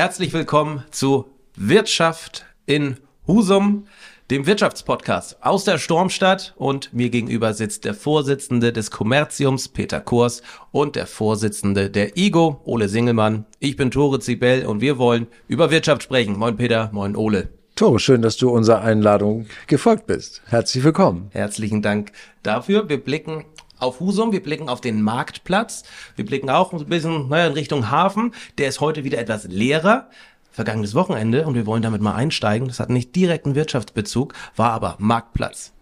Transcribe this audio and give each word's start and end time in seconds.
Herzlich 0.00 0.32
willkommen 0.32 0.82
zu 0.92 1.26
Wirtschaft 1.56 2.46
in 2.64 2.96
Husum, 3.26 3.84
dem 4.30 4.46
Wirtschaftspodcast 4.46 5.44
aus 5.44 5.64
der 5.64 5.76
Sturmstadt. 5.76 6.54
Und 6.56 6.94
mir 6.94 7.10
gegenüber 7.10 7.52
sitzt 7.52 7.84
der 7.84 7.92
Vorsitzende 7.92 8.72
des 8.72 8.90
Kommerziums, 8.90 9.68
Peter 9.68 10.00
Kurs, 10.00 10.40
und 10.72 10.96
der 10.96 11.06
Vorsitzende 11.06 11.90
der 11.90 12.16
IGO, 12.16 12.62
Ole 12.64 12.88
Singelmann. 12.88 13.44
Ich 13.58 13.76
bin 13.76 13.90
Tore 13.90 14.20
Zibel 14.20 14.64
und 14.64 14.80
wir 14.80 14.96
wollen 14.96 15.26
über 15.48 15.70
Wirtschaft 15.70 16.02
sprechen. 16.02 16.38
Moin 16.38 16.56
Peter, 16.56 16.88
moin 16.94 17.14
Ole. 17.14 17.50
Tore, 17.76 17.98
schön, 17.98 18.22
dass 18.22 18.38
du 18.38 18.48
unserer 18.48 18.80
Einladung 18.80 19.48
gefolgt 19.66 20.06
bist. 20.06 20.40
Herzlich 20.46 20.82
willkommen. 20.82 21.28
Herzlichen 21.32 21.82
Dank 21.82 22.12
dafür. 22.42 22.88
Wir 22.88 23.04
blicken 23.04 23.44
auf 23.80 24.00
Husum, 24.00 24.32
wir 24.32 24.42
blicken 24.42 24.68
auf 24.68 24.80
den 24.80 25.02
Marktplatz, 25.02 25.84
wir 26.16 26.24
blicken 26.24 26.50
auch 26.50 26.72
ein 26.72 26.84
bisschen 26.86 27.28
naja, 27.28 27.46
in 27.46 27.52
Richtung 27.52 27.90
Hafen. 27.90 28.34
Der 28.58 28.68
ist 28.68 28.80
heute 28.80 29.04
wieder 29.04 29.18
etwas 29.18 29.44
leerer. 29.44 30.08
Vergangenes 30.52 30.94
Wochenende, 30.94 31.46
und 31.46 31.54
wir 31.54 31.64
wollen 31.64 31.82
damit 31.82 32.02
mal 32.02 32.14
einsteigen, 32.14 32.66
das 32.66 32.80
hat 32.80 32.90
nicht 32.90 33.14
direkten 33.14 33.54
Wirtschaftsbezug, 33.54 34.34
war 34.56 34.72
aber 34.72 34.96
Marktplatz, 34.98 35.72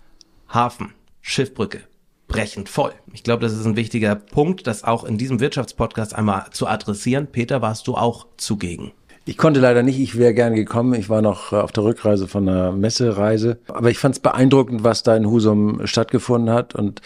Hafen, 0.49 0.93
Schiffbrücke, 1.23 1.81
brechend 2.29 2.69
voll. 2.69 2.93
Ich 3.15 3.23
glaube, 3.23 3.43
das 3.43 3.55
ist 3.55 3.65
ein 3.65 3.77
wichtiger 3.77 4.15
Punkt, 4.15 4.67
das 4.67 4.85
auch 4.85 5.05
in 5.05 5.17
diesem 5.17 5.41
Wirtschaftspodcast 5.41 6.15
einmal 6.15 6.47
zu 6.51 6.67
adressieren. 6.67 7.29
Peter, 7.29 7.63
warst 7.63 7.87
du 7.87 7.95
auch 7.95 8.27
zugegen? 8.37 8.93
Ich 9.29 9.37
konnte 9.37 9.61
leider 9.61 9.83
nicht, 9.83 10.01
ich 10.01 10.17
wäre 10.17 10.33
gern 10.33 10.55
gekommen. 10.55 10.95
Ich 10.95 11.11
war 11.11 11.21
noch 11.21 11.53
auf 11.53 11.71
der 11.71 11.85
Rückreise 11.85 12.29
von 12.29 12.49
einer 12.49 12.73
Messereise. 12.73 13.59
Aber 13.69 13.91
ich 13.91 13.99
fand 13.99 14.15
es 14.15 14.21
beeindruckend, 14.21 14.85
was 14.85 15.03
da 15.03 15.15
in 15.17 15.27
Husum 15.27 15.87
stattgefunden 15.87 16.49
hat. 16.49 16.75
Und 16.75 17.03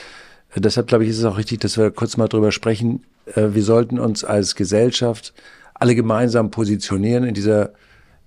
Deshalb 0.55 0.87
glaube 0.87 1.05
ich, 1.05 1.11
ist 1.11 1.19
es 1.19 1.24
auch 1.24 1.38
richtig, 1.38 1.61
dass 1.61 1.79
wir 1.79 1.91
kurz 1.91 2.16
mal 2.16 2.29
drüber 2.29 2.52
sprechen. 2.52 3.05
Äh, 3.34 3.48
wir 3.52 3.62
sollten 3.62 3.98
uns 3.98 4.24
als 4.24 4.55
Gesellschaft 4.55 5.33
alle 5.75 5.95
gemeinsam 5.95 6.51
positionieren 6.51 7.25
in 7.25 7.34
dieser 7.34 7.73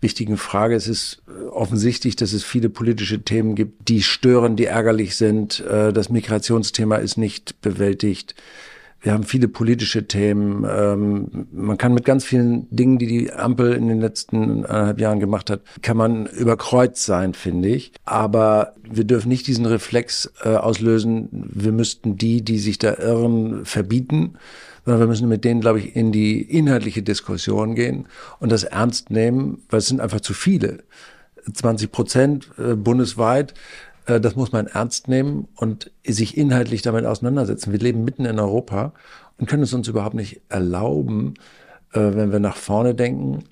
wichtigen 0.01 0.37
Frage. 0.37 0.75
Es 0.75 0.87
ist 0.87 1.21
äh, 1.27 1.45
offensichtlich, 1.47 2.15
dass 2.15 2.33
es 2.33 2.43
viele 2.43 2.69
politische 2.69 3.21
Themen 3.21 3.55
gibt, 3.55 3.87
die 3.89 4.03
stören, 4.03 4.55
die 4.55 4.65
ärgerlich 4.65 5.15
sind. 5.15 5.61
Äh, 5.61 5.93
das 5.93 6.09
Migrationsthema 6.09 6.97
ist 6.97 7.17
nicht 7.17 7.61
bewältigt. 7.61 8.35
Wir 9.05 9.13
haben 9.13 9.23
viele 9.23 9.47
politische 9.47 10.07
Themen. 10.07 10.65
Ähm, 10.67 11.47
man 11.51 11.77
kann 11.77 11.93
mit 11.93 12.05
ganz 12.05 12.25
vielen 12.25 12.67
Dingen, 12.75 12.97
die 12.97 13.05
die 13.05 13.31
Ampel 13.31 13.73
in 13.73 13.87
den 13.87 14.01
letzten 14.01 14.65
eineinhalb 14.65 14.99
Jahren 14.99 15.19
gemacht 15.19 15.51
hat, 15.51 15.61
kann 15.83 15.95
man 15.95 16.25
überkreuzt 16.25 17.05
sein, 17.05 17.35
finde 17.35 17.69
ich. 17.69 17.91
Aber 18.05 18.73
wir 18.81 19.03
dürfen 19.03 19.29
nicht 19.29 19.45
diesen 19.45 19.67
Reflex 19.67 20.33
äh, 20.43 20.55
auslösen. 20.55 21.29
Wir 21.31 21.71
müssten 21.71 22.17
die, 22.17 22.41
die 22.41 22.57
sich 22.57 22.79
da 22.79 22.95
irren, 22.95 23.63
verbieten 23.63 24.39
sondern 24.85 25.01
wir 25.01 25.07
müssen 25.07 25.29
mit 25.29 25.43
denen, 25.43 25.61
glaube 25.61 25.79
ich, 25.79 25.95
in 25.95 26.11
die 26.11 26.41
inhaltliche 26.41 27.01
Diskussion 27.01 27.73
gehen 27.73 28.07
und 28.39 28.51
das 28.51 28.63
ernst 28.63 29.09
nehmen, 29.09 29.63
weil 29.69 29.79
es 29.79 29.87
sind 29.87 29.99
einfach 29.99 30.21
zu 30.21 30.33
viele. 30.33 30.83
20 31.51 31.91
Prozent 31.91 32.49
äh, 32.57 32.75
bundesweit 32.75 33.53
das 34.05 34.35
muss 34.35 34.51
man 34.51 34.67
ernst 34.67 35.07
nehmen 35.07 35.47
und 35.55 35.91
sich 36.05 36.37
inhaltlich 36.37 36.81
damit 36.81 37.05
auseinandersetzen. 37.05 37.71
Wir 37.71 37.79
leben 37.79 38.03
mitten 38.03 38.25
in 38.25 38.39
Europa 38.39 38.93
und 39.37 39.47
können 39.47 39.63
es 39.63 39.73
uns 39.73 39.87
überhaupt 39.87 40.15
nicht 40.15 40.41
erlauben, 40.49 41.33
äh, 41.93 41.99
wenn 41.99 42.31
wir 42.31 42.39
nach 42.39 42.55
vorne 42.57 42.93
denken, 42.93 43.43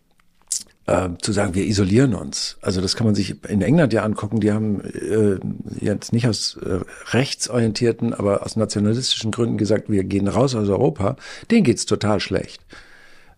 äh, 0.85 1.09
zu 1.21 1.31
sagen, 1.31 1.55
wir 1.55 1.65
isolieren 1.65 2.13
uns. 2.13 2.57
Also 2.61 2.81
das 2.81 2.95
kann 2.95 3.05
man 3.05 3.15
sich 3.15 3.43
in 3.49 3.61
England 3.61 3.93
ja 3.93 4.03
angucken. 4.03 4.41
Die 4.41 4.51
haben 4.51 4.81
äh, 4.81 5.39
jetzt 5.79 6.13
nicht 6.13 6.27
aus 6.27 6.57
äh, 6.57 6.79
rechtsorientierten, 7.11 8.13
aber 8.13 8.43
aus 8.43 8.55
nationalistischen 8.55 9.31
Gründen 9.31 9.57
gesagt, 9.57 9.89
wir 9.89 10.03
gehen 10.03 10.27
raus 10.27 10.55
aus 10.55 10.69
Europa. 10.69 11.15
Denen 11.51 11.63
geht's 11.63 11.85
total 11.85 12.19
schlecht. 12.19 12.61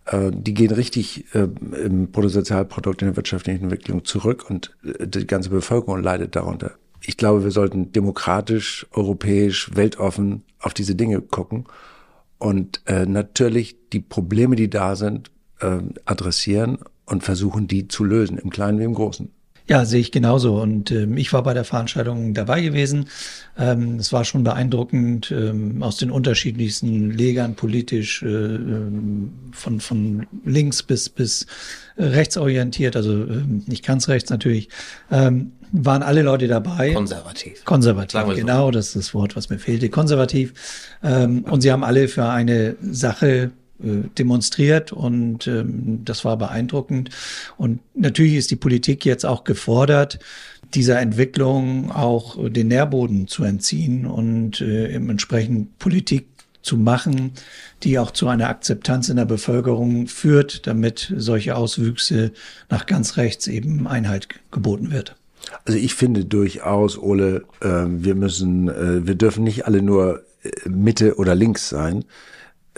Äh, 0.06 0.32
die 0.32 0.54
gehen 0.54 0.72
richtig 0.72 1.34
äh, 1.34 1.48
im 1.84 2.10
Bruttosozialprodukt 2.10 3.02
in 3.02 3.08
der 3.08 3.16
wirtschaftlichen 3.16 3.64
Entwicklung 3.64 4.04
zurück 4.04 4.50
und 4.50 4.76
äh, 4.84 5.06
die 5.06 5.26
ganze 5.26 5.50
Bevölkerung 5.50 6.02
leidet 6.02 6.34
darunter 6.36 6.72
ich 7.06 7.16
glaube, 7.16 7.44
wir 7.44 7.52
sollten 7.52 7.92
demokratisch, 7.92 8.86
europäisch, 8.90 9.70
weltoffen 9.74 10.42
auf 10.58 10.74
diese 10.74 10.96
Dinge 10.96 11.20
gucken 11.20 11.66
und 12.38 12.82
äh, 12.86 13.06
natürlich 13.06 13.76
die 13.92 14.00
Probleme, 14.00 14.56
die 14.56 14.68
da 14.68 14.96
sind, 14.96 15.30
äh, 15.60 15.78
adressieren 16.04 16.78
und 17.06 17.22
versuchen, 17.22 17.68
die 17.68 17.86
zu 17.88 18.04
lösen, 18.04 18.38
im 18.38 18.50
Kleinen 18.50 18.80
wie 18.80 18.84
im 18.84 18.94
Großen. 18.94 19.30
Ja, 19.68 19.84
sehe 19.84 20.00
ich 20.00 20.12
genauso. 20.12 20.60
Und 20.60 20.92
ähm, 20.92 21.16
ich 21.16 21.32
war 21.32 21.42
bei 21.42 21.52
der 21.52 21.64
Veranstaltung 21.64 22.34
dabei 22.34 22.60
gewesen. 22.60 23.08
Ähm, 23.58 23.96
es 23.96 24.12
war 24.12 24.24
schon 24.24 24.44
beeindruckend 24.44 25.32
ähm, 25.32 25.82
aus 25.82 25.96
den 25.96 26.12
unterschiedlichsten 26.12 27.10
Legern 27.10 27.56
politisch, 27.56 28.22
äh, 28.22 28.26
ähm, 28.26 29.32
von, 29.52 29.80
von 29.80 30.26
links 30.44 30.84
bis, 30.84 31.08
bis 31.08 31.46
rechts 31.98 32.36
orientiert, 32.36 32.94
also 32.94 33.24
äh, 33.24 33.42
nicht 33.66 33.84
ganz 33.84 34.08
rechts 34.08 34.30
natürlich. 34.30 34.68
Ähm, 35.10 35.52
waren 35.72 36.04
alle 36.04 36.22
Leute 36.22 36.46
dabei. 36.46 36.92
Konservativ. 36.92 37.64
Konservativ, 37.64 38.20
genau, 38.36 38.70
das 38.70 38.88
ist 38.88 38.96
das 38.96 39.14
Wort, 39.14 39.34
was 39.34 39.50
mir 39.50 39.58
fehlte. 39.58 39.88
Konservativ. 39.88 40.54
Ähm, 41.02 41.44
und 41.44 41.60
sie 41.60 41.72
haben 41.72 41.82
alle 41.82 42.06
für 42.06 42.26
eine 42.28 42.76
Sache 42.80 43.50
demonstriert 43.78 44.92
und 44.92 45.46
ähm, 45.46 46.00
das 46.04 46.24
war 46.24 46.36
beeindruckend. 46.36 47.10
Und 47.58 47.80
natürlich 47.94 48.34
ist 48.34 48.50
die 48.50 48.56
Politik 48.56 49.04
jetzt 49.04 49.26
auch 49.26 49.44
gefordert, 49.44 50.18
dieser 50.74 51.00
Entwicklung 51.00 51.90
auch 51.92 52.38
den 52.48 52.68
Nährboden 52.68 53.28
zu 53.28 53.44
entziehen 53.44 54.06
und 54.06 54.60
äh, 54.60 54.94
entsprechend 54.94 55.78
Politik 55.78 56.26
zu 56.66 56.76
machen, 56.76 57.32
die 57.82 57.98
auch 57.98 58.10
zu 58.10 58.28
einer 58.28 58.48
Akzeptanz 58.48 59.08
in 59.08 59.16
der 59.16 59.24
Bevölkerung 59.24 60.08
führt, 60.08 60.66
damit 60.66 61.14
solche 61.16 61.56
Auswüchse 61.56 62.32
nach 62.68 62.86
ganz 62.86 63.16
rechts 63.16 63.46
eben 63.46 63.86
Einhalt 63.86 64.28
geboten 64.50 64.90
wird. 64.90 65.14
Also 65.64 65.78
ich 65.78 65.94
finde 65.94 66.24
durchaus, 66.24 66.98
Ole, 66.98 67.44
äh, 67.60 67.84
wir 67.86 68.16
müssen, 68.16 68.68
äh, 68.68 69.06
wir 69.06 69.14
dürfen 69.14 69.44
nicht 69.44 69.66
alle 69.66 69.80
nur 69.80 70.24
äh, 70.42 70.68
Mitte 70.68 71.16
oder 71.16 71.36
links 71.36 71.68
sein. 71.68 72.04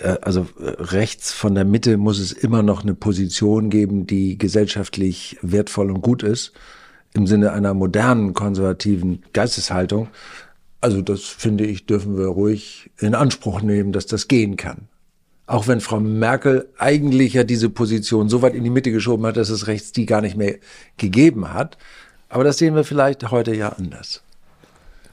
Äh, 0.03 0.17
also 0.23 0.47
äh, 0.61 0.71
rechts 0.79 1.33
von 1.33 1.55
der 1.55 1.65
Mitte 1.65 1.97
muss 1.97 2.19
es 2.19 2.33
immer 2.33 2.63
noch 2.63 2.83
eine 2.83 2.95
Position 2.95 3.71
geben, 3.71 4.07
die 4.07 4.39
gesellschaftlich 4.39 5.39
wertvoll 5.43 5.91
und 5.91 6.03
gut 6.03 6.23
ist, 6.23 6.53
im 7.15 7.27
Sinne 7.27 7.53
einer 7.53 7.75
modernen 7.75 8.35
konservativen 8.35 9.23
Geisteshaltung. 9.33 10.09
Also 10.81 11.03
das 11.03 11.23
finde 11.23 11.65
ich, 11.65 11.87
dürfen 11.87 12.17
wir 12.17 12.27
ruhig 12.27 12.91
in 12.99 13.15
Anspruch 13.15 13.63
nehmen, 13.63 13.93
dass 13.93 14.07
das 14.07 14.29
gehen 14.29 14.57
kann. 14.57 14.89
Auch 15.47 15.67
wenn 15.67 15.81
Frau 15.81 15.99
Merkel 15.99 16.69
eigentlich 16.77 17.33
ja 17.33 17.43
diese 17.43 17.71
Position 17.71 18.29
so 18.29 18.43
weit 18.43 18.55
in 18.55 18.65
die 18.65 18.71
Mitte 18.71 18.93
geschoben 18.93 19.25
hat, 19.27 19.39
dass 19.39 19.49
es 19.49 19.67
rechts 19.67 19.93
die 19.93 20.07
gar 20.07 20.21
nicht 20.21 20.37
mehr 20.37 20.57
gegeben 20.99 21.53
hat. 21.55 21.79
Aber 22.29 22.45
das 22.45 22.59
sehen 22.59 22.75
wir 22.75 22.85
vielleicht 22.85 23.31
heute 23.31 23.55
ja 23.55 23.71
anders. 23.71 24.23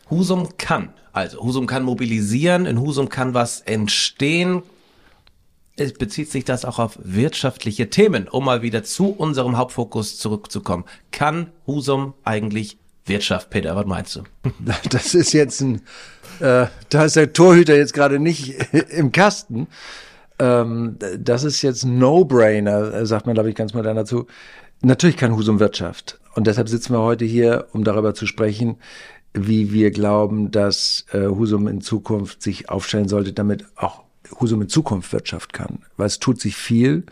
Husum 0.10 0.50
kann. 0.58 0.90
Also 1.14 1.42
Husum 1.42 1.66
kann 1.66 1.84
mobilisieren, 1.84 2.66
in 2.66 2.82
Husum 2.82 3.08
kann 3.08 3.34
was 3.34 3.62
entstehen, 3.62 4.62
es 5.78 5.94
bezieht 5.94 6.32
sich 6.32 6.46
das 6.46 6.66
auch 6.66 6.80
auf 6.80 6.98
wirtschaftliche 7.04 7.90
Themen, 7.90 8.28
um 8.28 8.46
mal 8.46 8.62
wieder 8.62 8.84
zu 8.84 9.10
unserem 9.10 9.58
Hauptfokus 9.58 10.18
zurückzukommen. 10.18 10.86
Kann 11.12 11.52
Husum 11.68 12.14
eigentlich 12.24 12.78
Wirtschaft, 13.06 13.50
Peter? 13.50 13.76
Was 13.76 13.86
meinst 13.86 14.16
du? 14.16 14.24
Das 14.90 15.14
ist 15.14 15.34
jetzt 15.34 15.62
ein, 15.62 15.82
äh, 16.40 16.68
da 16.90 17.06
ist 17.06 17.16
der 17.16 17.34
Torhüter 17.34 17.76
jetzt 17.76 17.94
gerade 17.94 18.20
nicht 18.20 18.56
im 18.90 19.12
Kasten. 19.12 19.68
Ähm, 20.40 20.98
das 21.18 21.44
ist 21.44 21.62
jetzt 21.62 21.84
ein 21.84 21.98
No-Brainer, 21.98 23.06
sagt 23.06 23.26
man, 23.26 23.36
glaube 23.36 23.50
ich, 23.50 23.56
ganz 23.56 23.74
modern 23.74 23.96
dazu. 23.96 24.28
Natürlich 24.82 25.18
kann 25.18 25.36
Husum 25.36 25.60
Wirtschaft. 25.60 26.20
Und 26.36 26.48
deshalb 26.48 26.70
sitzen 26.70 26.94
wir 26.94 27.02
heute 27.02 27.26
hier, 27.26 27.68
um 27.74 27.84
darüber 27.84 28.14
zu 28.14 28.26
sprechen, 28.26 28.78
wie 29.34 29.74
wir 29.74 29.92
glauben, 29.92 30.52
dass 30.52 31.06
äh, 31.12 31.28
Husum 31.28 31.68
in 31.68 31.82
Zukunft 31.82 32.42
sich 32.42 32.70
aufstellen 32.70 33.08
sollte, 33.08 33.34
damit 33.34 33.66
auch 33.76 34.05
Husum 34.40 34.62
in 34.62 34.70
Zukunft 34.70 35.14
Wirtschaft 35.14 35.54
kann. 35.54 35.80
Weil 35.98 36.08
es 36.08 36.20
tut 36.20 36.40
sich 36.40 36.56
viel. 36.56 37.04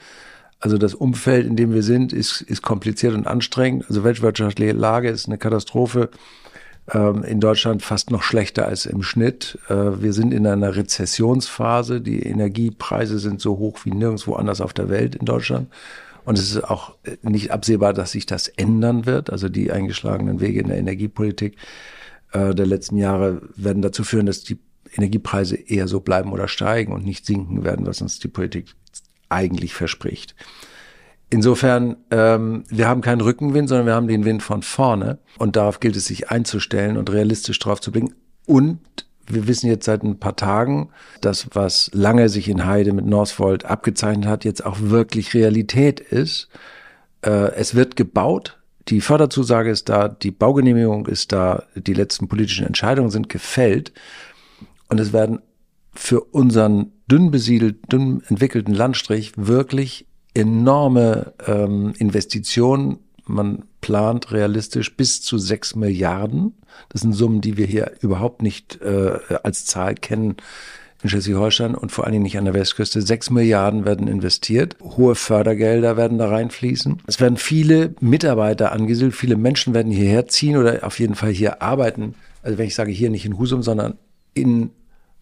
Also 0.60 0.78
das 0.78 0.94
Umfeld, 0.94 1.46
in 1.46 1.56
dem 1.56 1.74
wir 1.74 1.84
sind, 1.84 2.14
ist, 2.14 2.42
ist 2.42 2.62
kompliziert 2.62 3.14
und 3.14 3.28
anstrengend. 3.28 3.86
Also 3.90 4.04
weltwirtschaftliche 4.04 4.72
Lage 4.72 5.10
ist 5.10 5.28
eine 5.28 5.38
Katastrophe. 5.38 6.10
Ähm, 6.92 7.24
in 7.24 7.40
Deutschland 7.40 7.82
fast 7.82 8.12
noch 8.12 8.24
schlechter 8.24 8.68
als 8.68 8.86
im 8.86 9.04
Schnitt. 9.04 9.58
Äh, 9.70 10.02
wir 10.02 10.14
sind 10.14 10.34
in 10.34 10.48
einer 10.48 10.76
Rezessionsphase. 10.76 12.02
Die 12.02 12.24
Energiepreise 12.24 13.20
sind 13.20 13.42
so 13.42 13.58
hoch 13.58 13.80
wie 13.84 13.92
nirgendwo 13.92 14.36
anders 14.36 14.62
auf 14.62 14.74
der 14.74 14.90
Welt 14.90 15.16
in 15.16 15.26
Deutschland. 15.26 15.70
Und 16.26 16.38
es 16.38 16.52
ist 16.52 16.64
auch 16.64 16.96
nicht 17.22 17.52
absehbar, 17.52 17.94
dass 17.94 18.12
sich 18.12 18.26
das 18.26 18.48
ändern 18.48 19.06
wird. 19.06 19.30
Also 19.30 19.50
die 19.50 19.72
eingeschlagenen 19.72 20.40
Wege 20.40 20.62
in 20.62 20.70
der 20.70 20.78
Energiepolitik 20.78 21.58
äh, 22.32 22.54
der 22.54 22.66
letzten 22.66 22.98
Jahre 22.98 23.42
werden 23.56 23.82
dazu 23.82 24.04
führen, 24.04 24.26
dass 24.26 24.44
die 24.44 24.60
Energiepreise 24.96 25.56
eher 25.56 25.88
so 25.88 26.00
bleiben 26.00 26.32
oder 26.32 26.48
steigen 26.48 26.94
und 26.94 27.06
nicht 27.06 27.26
sinken 27.26 27.64
werden, 27.64 27.86
was 27.86 28.02
uns 28.02 28.20
die 28.20 28.28
Politik 28.28 28.76
eigentlich 29.30 29.74
verspricht. 29.74 30.36
Insofern, 31.30 31.98
ähm, 32.12 32.64
wir 32.70 32.88
haben 32.88 33.02
keinen 33.02 33.22
Rückenwind, 33.22 33.68
sondern 33.68 33.88
wir 33.88 33.96
haben 33.96 34.08
den 34.08 34.24
Wind 34.24 34.44
von 34.44 34.62
vorne 34.62 35.18
und 35.40 35.56
darauf 35.56 35.80
gilt 35.80 35.96
es 35.96 36.06
sich 36.06 36.30
einzustellen 36.30 36.96
und 36.96 37.12
realistisch 37.12 37.58
drauf 37.58 37.82
zu 37.82 37.92
blicken. 37.92 38.14
Und 38.46 38.80
wir 39.26 39.48
wissen 39.48 39.68
jetzt 39.68 39.86
seit 39.86 40.04
ein 40.04 40.20
paar 40.20 40.36
Tagen, 40.36 40.90
dass 41.22 41.48
was 41.54 41.90
lange 41.94 42.30
sich 42.30 42.50
in 42.50 42.66
Heide 42.66 42.94
mit 42.94 43.06
Northvolt 43.06 43.66
abgezeichnet 43.66 44.28
hat, 44.28 44.46
jetzt 44.46 44.66
auch 44.66 44.78
wirklich 44.80 45.34
Realität 45.34 46.00
ist. 46.00 46.50
Äh, 47.22 47.54
es 47.56 47.74
wird 47.74 47.96
gebaut. 47.96 48.60
Die 48.90 49.02
Förderzusage 49.02 49.72
ist 49.72 49.90
da, 49.90 50.10
die 50.10 50.32
Baugenehmigung 50.32 51.08
ist 51.08 51.32
da, 51.32 51.64
die 51.76 51.94
letzten 51.94 52.28
politischen 52.28 52.68
Entscheidungen 52.68 53.10
sind 53.10 53.30
gefällt. 53.30 53.94
Und 54.94 55.00
es 55.00 55.12
werden 55.12 55.40
für 55.96 56.22
unseren 56.22 56.92
dünn 57.10 57.32
besiedelt, 57.32 57.92
dünn 57.92 58.22
entwickelten 58.28 58.76
Landstrich 58.76 59.32
wirklich 59.36 60.06
enorme 60.36 61.34
ähm, 61.48 61.96
Investitionen. 61.98 63.00
Man 63.26 63.64
plant 63.82 64.32
realistisch 64.32 64.96
bis 64.96 65.24
zu 65.24 65.40
sechs 65.40 65.76
Milliarden. 65.76 66.54
Das 66.90 67.02
sind 67.02 67.14
Summen, 67.14 67.42
die 67.42 67.58
wir 67.58 67.66
hier 67.66 67.94
überhaupt 68.02 68.44
nicht 68.44 68.84
äh, 68.84 69.18
als 69.42 69.66
Zahl 69.66 69.96
kennen 69.96 70.36
in 71.02 71.10
Schleswig-Holstein 71.10 71.74
und 71.74 71.92
vor 71.92 72.04
allen 72.04 72.14
Dingen 72.14 72.24
nicht 72.24 72.38
an 72.38 72.46
der 72.46 72.54
Westküste. 72.54 73.02
Sechs 73.02 73.32
Milliarden 73.32 73.86
werden 73.86 74.08
investiert. 74.08 74.78
Hohe 74.80 75.16
Fördergelder 75.16 75.98
werden 75.98 76.20
da 76.20 76.28
reinfließen. 76.28 77.02
Es 77.08 77.20
werden 77.20 77.38
viele 77.38 77.96
Mitarbeiter 78.00 78.72
angesiedelt. 78.72 79.16
Viele 79.16 79.38
Menschen 79.38 79.74
werden 79.74 79.92
hierher 79.92 80.28
ziehen 80.28 80.56
oder 80.56 80.84
auf 80.84 81.00
jeden 81.00 81.16
Fall 81.16 81.32
hier 81.32 81.64
arbeiten. 81.64 82.14
Also 82.44 82.60
wenn 82.60 82.68
ich 82.68 82.76
sage 82.76 82.92
hier 82.92 83.10
nicht 83.10 83.26
in 83.26 83.40
Husum, 83.40 83.64
sondern 83.64 83.98
in 84.36 84.72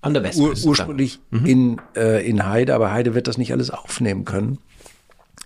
an 0.02 0.14
der 0.14 0.24
Westküste. 0.24 0.66
Ur 0.66 0.70
ursprünglich 0.70 1.20
mhm. 1.30 1.46
in, 1.46 1.82
äh, 1.96 2.28
in 2.28 2.46
Heide, 2.46 2.76
aber 2.76 2.92
Heide 2.92 3.14
wird 3.14 3.28
das 3.28 3.38
nicht 3.38 3.52
alles 3.52 3.70
aufnehmen 3.70 4.26
können. 4.26 4.60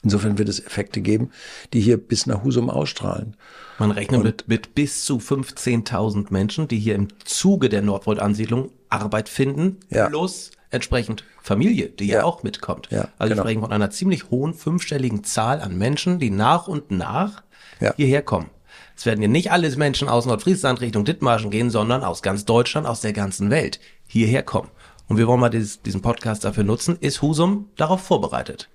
Insofern 0.03 0.37
wird 0.37 0.49
es 0.49 0.63
Effekte 0.63 1.01
geben, 1.01 1.31
die 1.73 1.81
hier 1.81 1.97
bis 1.97 2.27
nach 2.27 2.43
Husum 2.43 2.69
ausstrahlen. 2.69 3.35
Man 3.79 3.89
rechnet 3.89 4.23
mit, 4.23 4.47
mit 4.47 4.75
bis 4.75 5.03
zu 5.03 5.17
15.000 5.17 6.27
Menschen, 6.29 6.67
die 6.67 6.77
hier 6.77 6.93
im 6.93 7.07
Zuge 7.23 7.69
der 7.69 7.81
Nordwold-Ansiedlung 7.81 8.69
Arbeit 8.89 9.29
finden, 9.29 9.77
ja. 9.89 10.07
plus 10.07 10.51
entsprechend 10.69 11.23
Familie, 11.41 11.89
die 11.89 12.07
ja, 12.07 12.23
auch 12.23 12.43
mitkommt. 12.43 12.89
Ja, 12.91 13.07
also 13.17 13.29
genau. 13.29 13.29
wir 13.29 13.37
sprechen 13.37 13.61
von 13.61 13.71
einer 13.71 13.89
ziemlich 13.89 14.29
hohen 14.29 14.53
fünfstelligen 14.53 15.23
Zahl 15.23 15.59
an 15.59 15.77
Menschen, 15.77 16.19
die 16.19 16.29
nach 16.29 16.67
und 16.67 16.91
nach 16.91 17.41
ja. 17.79 17.93
hierher 17.95 18.21
kommen. 18.21 18.51
Es 18.95 19.05
werden 19.05 19.21
ja 19.21 19.27
nicht 19.27 19.51
alle 19.51 19.75
Menschen 19.75 20.07
aus 20.07 20.25
Nordfriesland 20.25 20.81
Richtung 20.81 21.03
Dithmarschen 21.03 21.51
gehen, 21.51 21.69
sondern 21.69 22.03
aus 22.03 22.21
ganz 22.21 22.45
Deutschland, 22.45 22.87
aus 22.87 23.01
der 23.01 23.13
ganzen 23.13 23.49
Welt 23.49 23.79
hierher 24.07 24.43
kommen. 24.43 24.69
Und 25.07 25.17
wir 25.17 25.27
wollen 25.27 25.39
mal 25.39 25.49
dieses, 25.49 25.81
diesen 25.81 26.01
Podcast 26.01 26.43
dafür 26.45 26.63
nutzen. 26.63 26.97
Ist 26.99 27.21
Husum 27.21 27.69
darauf 27.75 28.01
vorbereitet? 28.01 28.69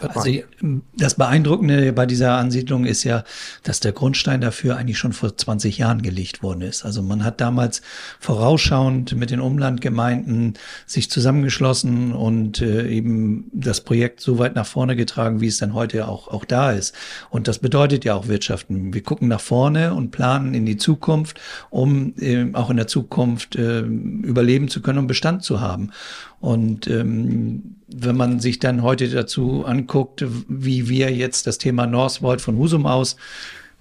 Also 0.00 0.30
das 0.96 1.14
Beeindruckende 1.14 1.92
bei 1.92 2.06
dieser 2.06 2.36
Ansiedlung 2.36 2.84
ist 2.86 3.04
ja, 3.04 3.24
dass 3.62 3.80
der 3.80 3.92
Grundstein 3.92 4.40
dafür 4.40 4.76
eigentlich 4.76 4.98
schon 4.98 5.12
vor 5.12 5.36
20 5.36 5.78
Jahren 5.78 6.02
gelegt 6.02 6.42
worden 6.42 6.62
ist. 6.62 6.84
Also 6.84 7.02
man 7.02 7.24
hat 7.24 7.40
damals 7.40 7.82
vorausschauend 8.20 9.16
mit 9.16 9.30
den 9.30 9.40
Umlandgemeinden 9.40 10.54
sich 10.86 11.10
zusammengeschlossen 11.10 12.12
und 12.12 12.60
äh, 12.60 12.88
eben 12.88 13.50
das 13.52 13.80
Projekt 13.80 14.20
so 14.20 14.38
weit 14.38 14.54
nach 14.54 14.66
vorne 14.66 14.96
getragen, 14.96 15.40
wie 15.40 15.46
es 15.46 15.58
dann 15.58 15.74
heute 15.74 16.08
auch, 16.08 16.28
auch 16.28 16.44
da 16.44 16.72
ist. 16.72 16.94
Und 17.30 17.48
das 17.48 17.58
bedeutet 17.58 18.04
ja 18.04 18.14
auch 18.14 18.28
Wirtschaften. 18.28 18.94
Wir 18.94 19.02
gucken 19.02 19.28
nach 19.28 19.40
vorne 19.40 19.94
und 19.94 20.10
planen 20.10 20.54
in 20.54 20.66
die 20.66 20.76
Zukunft, 20.76 21.40
um 21.70 22.14
äh, 22.18 22.46
auch 22.54 22.70
in 22.70 22.76
der 22.76 22.86
Zukunft 22.86 23.56
äh, 23.56 23.80
überleben 23.80 24.68
zu 24.68 24.82
können 24.82 24.98
und 24.98 25.06
Bestand 25.06 25.42
zu 25.42 25.60
haben. 25.60 25.90
Und 26.46 26.86
ähm, 26.86 27.74
wenn 27.88 28.16
man 28.16 28.38
sich 28.38 28.60
dann 28.60 28.84
heute 28.84 29.08
dazu 29.08 29.64
anguckt, 29.66 30.24
wie 30.48 30.88
wir 30.88 31.12
jetzt 31.12 31.48
das 31.48 31.58
Thema 31.58 31.88
Northvolt 31.88 32.40
von 32.40 32.56
Husum 32.56 32.86
aus 32.86 33.16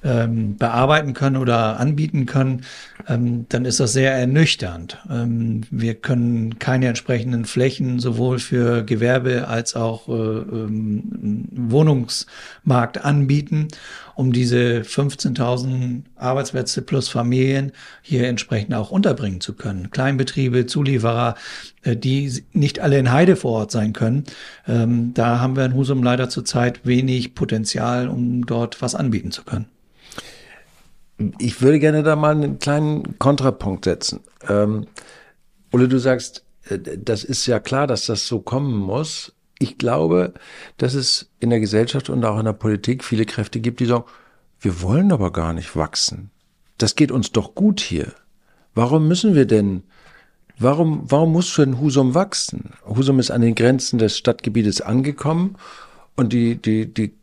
ähm, 0.06 0.56
bearbeiten 0.57 1.13
können 1.13 1.38
oder 1.38 1.80
anbieten 1.80 2.28
können, 2.28 2.62
ähm, 3.07 3.48
dann 3.50 3.66
ist 3.66 3.80
das 3.80 3.94
sehr 3.94 4.13
ernüchternd. 4.13 5.00
Ähm, 5.10 5.62
wir 5.72 5.96
können 5.96 6.60
keine 6.60 6.88
entsprechenden 6.88 7.46
Flächen 7.46 8.00
sowohl 8.00 8.38
für 8.38 8.84
Gewerbe 8.84 9.48
als 9.48 9.75
auch 9.75 10.07
äh, 10.07 10.12
ähm, 10.12 11.48
Wohnungsmarkt 11.52 13.04
anbieten, 13.04 13.69
um 14.13 14.31
diese 14.31 14.81
15.000 14.81 16.04
Arbeitsplätze 16.16 16.84
plus 16.84 17.10
Familien 17.10 17.72
hier 18.04 18.28
entsprechend 18.28 18.75
auch 18.75 18.92
unterbringen 18.92 19.42
zu 19.42 19.54
können. 19.54 19.90
Kleinbetriebe, 19.90 20.68
Zulieferer, 20.68 21.34
äh, 21.81 21.96
die 21.98 22.44
nicht 22.54 22.80
alle 22.80 23.00
in 23.00 23.12
Heide 23.12 23.36
vor 23.36 23.54
Ort 23.54 23.72
sein 23.72 23.92
können. 23.94 24.25
Ähm, 24.68 25.16
da 25.16 25.40
haben 25.40 25.56
wir 25.56 25.66
in 25.66 25.74
Husum 25.74 26.04
leider 26.04 26.30
zurzeit 26.30 26.86
wenig 26.86 27.34
Potenzial, 27.34 28.07
um 28.07 28.46
dort 28.46 28.84
was 28.84 28.94
anbieten 28.94 29.31
zu 29.31 29.44
können. 29.44 29.66
Ich 31.40 31.62
würde 31.62 31.80
gerne 31.80 32.04
da 32.04 32.16
mal 32.16 32.36
einen 32.36 32.60
kleinen 32.60 33.18
Kontrapunkt 33.20 33.86
setzen. 33.86 34.20
Ähm, 34.48 34.88
Ole, 35.72 35.88
du 35.88 35.98
sagst, 35.98 36.44
äh, 36.70 36.80
das 36.80 37.24
ist 37.24 37.46
ja 37.46 37.60
klar, 37.60 37.88
dass 37.88 38.06
das 38.06 38.28
so 38.28 38.40
kommen 38.40 38.76
muss. 38.76 39.34
Ich 39.60 39.78
glaube, 39.78 40.34
dass 40.78 40.94
es 40.94 41.30
in 41.40 41.50
der 41.50 41.62
Gesellschaft 41.62 42.10
und 42.10 42.26
auch 42.26 42.38
in 42.38 42.46
der 42.46 42.54
Politik 42.54 43.04
viele 43.04 43.26
Kräfte 43.26 43.60
gibt, 43.62 43.80
die 43.80 43.86
sagen, 43.86 44.04
wir 44.60 44.82
wollen 44.82 45.12
aber 45.12 45.32
gar 45.32 45.54
nicht 45.54 45.76
wachsen. 45.76 46.32
Das 46.78 46.96
geht 46.96 47.12
uns 47.12 47.32
doch 47.32 47.56
gut 47.56 47.80
hier. 47.80 48.14
Warum 48.74 49.08
müssen 49.08 49.36
wir 49.36 49.46
denn, 49.46 49.84
warum, 50.60 51.10
warum 51.10 51.32
muss 51.32 51.56
denn 51.56 51.80
Husum 51.80 52.14
wachsen? 52.14 52.72
Husum 52.86 53.20
ist 53.20 53.32
an 53.32 53.42
den 53.42 53.56
Grenzen 53.56 54.00
des 54.00 54.18
Stadtgebietes 54.18 54.82
angekommen 54.82 55.56
und 56.18 56.34
die, 56.34 56.56
die, 56.62 56.94
die 56.94 57.14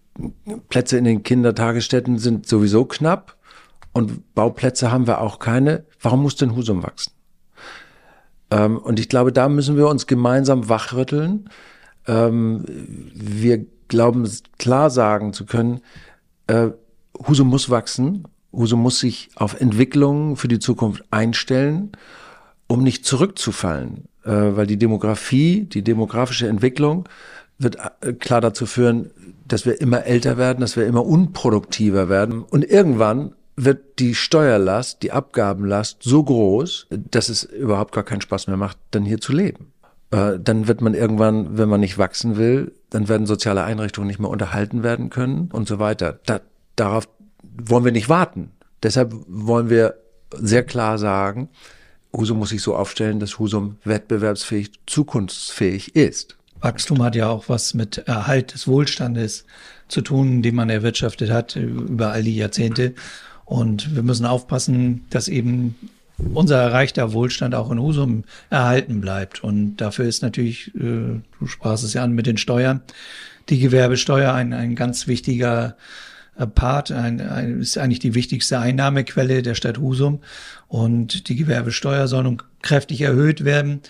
Plätze 0.70 0.96
in 0.96 1.04
den 1.04 1.22
Kindertagesstätten 1.22 2.18
sind 2.18 2.46
sowieso 2.46 2.86
knapp 2.86 3.36
und 3.92 4.34
Bauplätze 4.34 4.90
haben 4.90 5.06
wir 5.06 5.20
auch 5.20 5.38
keine. 5.38 5.84
Warum 6.00 6.22
muss 6.22 6.36
denn 6.36 6.56
Husum 6.56 6.82
wachsen? 6.82 7.12
Ähm, 8.50 8.78
und 8.78 8.98
ich 8.98 9.08
glaube, 9.08 9.32
da 9.32 9.48
müssen 9.48 9.76
wir 9.76 9.88
uns 9.88 10.06
gemeinsam 10.06 10.68
wachrütteln. 10.68 11.48
Ähm, 12.06 12.64
wir 13.14 13.66
glauben, 13.88 14.28
klar 14.58 14.90
sagen 14.90 15.32
zu 15.32 15.46
können, 15.46 15.80
äh, 16.46 16.68
Husum 17.26 17.48
muss 17.48 17.70
wachsen. 17.70 18.26
Husum 18.52 18.80
muss 18.80 18.98
sich 18.98 19.30
auf 19.34 19.60
Entwicklungen 19.60 20.36
für 20.36 20.48
die 20.48 20.58
Zukunft 20.58 21.04
einstellen, 21.10 21.92
um 22.66 22.82
nicht 22.82 23.04
zurückzufallen. 23.04 24.04
Äh, 24.24 24.56
weil 24.56 24.66
die 24.66 24.78
Demografie, 24.78 25.64
die 25.64 25.82
demografische 25.82 26.48
Entwicklung 26.48 27.08
wird 27.58 27.78
äh, 28.00 28.12
klar 28.12 28.40
dazu 28.40 28.66
führen, 28.66 29.10
dass 29.46 29.66
wir 29.66 29.80
immer 29.80 30.04
älter 30.04 30.36
werden, 30.38 30.60
dass 30.60 30.76
wir 30.76 30.86
immer 30.86 31.04
unproduktiver 31.04 32.08
werden. 32.08 32.42
Und 32.42 32.64
irgendwann 32.64 33.34
wird 33.56 33.98
die 33.98 34.14
Steuerlast, 34.14 35.02
die 35.02 35.12
Abgabenlast 35.12 36.02
so 36.02 36.22
groß, 36.22 36.86
dass 36.90 37.28
es 37.28 37.44
überhaupt 37.44 37.92
gar 37.94 38.04
keinen 38.04 38.20
Spaß 38.20 38.46
mehr 38.46 38.56
macht, 38.56 38.78
dann 38.90 39.04
hier 39.04 39.20
zu 39.20 39.32
leben. 39.32 39.72
Äh, 40.10 40.38
dann 40.38 40.68
wird 40.68 40.80
man 40.80 40.94
irgendwann, 40.94 41.58
wenn 41.58 41.68
man 41.68 41.80
nicht 41.80 41.98
wachsen 41.98 42.36
will, 42.36 42.72
dann 42.90 43.08
werden 43.08 43.26
soziale 43.26 43.64
Einrichtungen 43.64 44.06
nicht 44.06 44.20
mehr 44.20 44.30
unterhalten 44.30 44.82
werden 44.82 45.10
können 45.10 45.50
und 45.52 45.68
so 45.68 45.78
weiter. 45.78 46.20
Da, 46.26 46.40
darauf 46.76 47.08
wollen 47.42 47.84
wir 47.84 47.92
nicht 47.92 48.08
warten. 48.08 48.52
Deshalb 48.82 49.14
wollen 49.26 49.70
wir 49.70 49.96
sehr 50.32 50.64
klar 50.64 50.98
sagen, 50.98 51.48
Husum 52.14 52.38
muss 52.38 52.50
sich 52.50 52.62
so 52.62 52.76
aufstellen, 52.76 53.20
dass 53.20 53.38
Husum 53.38 53.76
wettbewerbsfähig, 53.84 54.72
zukunftsfähig 54.86 55.96
ist. 55.96 56.36
Wachstum 56.60 57.02
hat 57.02 57.16
ja 57.16 57.28
auch 57.28 57.48
was 57.48 57.74
mit 57.74 57.98
Erhalt 57.98 58.54
des 58.54 58.68
Wohlstandes 58.68 59.46
zu 59.88 60.00
tun, 60.00 60.42
den 60.42 60.54
man 60.54 60.70
erwirtschaftet 60.70 61.30
hat 61.30 61.56
über 61.56 62.12
all 62.12 62.22
die 62.22 62.36
Jahrzehnte. 62.36 62.94
Und 63.44 63.94
wir 63.94 64.02
müssen 64.02 64.26
aufpassen, 64.26 65.06
dass 65.10 65.28
eben 65.28 65.74
unser 66.34 66.60
erreichter 66.60 67.12
Wohlstand 67.12 67.54
auch 67.54 67.70
in 67.70 67.80
Husum 67.80 68.24
erhalten 68.50 69.00
bleibt. 69.00 69.42
Und 69.42 69.76
dafür 69.76 70.04
ist 70.04 70.22
natürlich, 70.22 70.74
äh, 70.74 71.20
du 71.38 71.46
sprachst 71.46 71.84
es 71.84 71.94
ja 71.94 72.04
an 72.04 72.12
mit 72.12 72.26
den 72.26 72.36
Steuern, 72.36 72.82
die 73.48 73.58
Gewerbesteuer 73.58 74.32
ein, 74.32 74.52
ein 74.52 74.76
ganz 74.76 75.06
wichtiger 75.06 75.76
äh, 76.36 76.46
Part, 76.46 76.92
ein, 76.92 77.20
ein, 77.20 77.60
ist 77.60 77.78
eigentlich 77.78 77.98
die 77.98 78.14
wichtigste 78.14 78.58
Einnahmequelle 78.58 79.42
der 79.42 79.54
Stadt 79.54 79.78
Husum. 79.78 80.20
Und 80.68 81.28
die 81.28 81.36
Gewerbesteuer 81.36 82.08
soll 82.08 82.24
nun 82.24 82.42
kräftig 82.62 83.00
erhöht 83.00 83.44
werden 83.44 83.80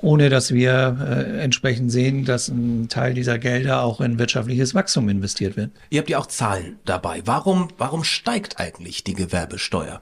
ohne 0.00 0.28
dass 0.28 0.52
wir 0.52 0.98
äh, 1.00 1.40
entsprechend 1.42 1.90
sehen, 1.90 2.24
dass 2.24 2.48
ein 2.48 2.88
Teil 2.88 3.14
dieser 3.14 3.38
Gelder 3.38 3.82
auch 3.82 4.00
in 4.00 4.18
wirtschaftliches 4.18 4.74
Wachstum 4.74 5.08
investiert 5.08 5.56
wird. 5.56 5.70
Ihr 5.90 6.00
habt 6.00 6.10
ja 6.10 6.18
auch 6.18 6.26
Zahlen 6.26 6.78
dabei. 6.84 7.22
Warum, 7.24 7.68
warum 7.78 8.04
steigt 8.04 8.60
eigentlich 8.60 9.04
die 9.04 9.14
Gewerbesteuer? 9.14 10.00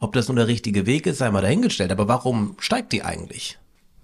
Ob 0.00 0.12
das 0.12 0.28
nun 0.28 0.36
der 0.36 0.48
richtige 0.48 0.86
Weg 0.86 1.06
ist, 1.06 1.18
sei 1.18 1.30
mal 1.30 1.42
dahingestellt, 1.42 1.92
aber 1.92 2.08
warum 2.08 2.56
steigt 2.58 2.92
die 2.92 3.02
eigentlich? 3.02 3.58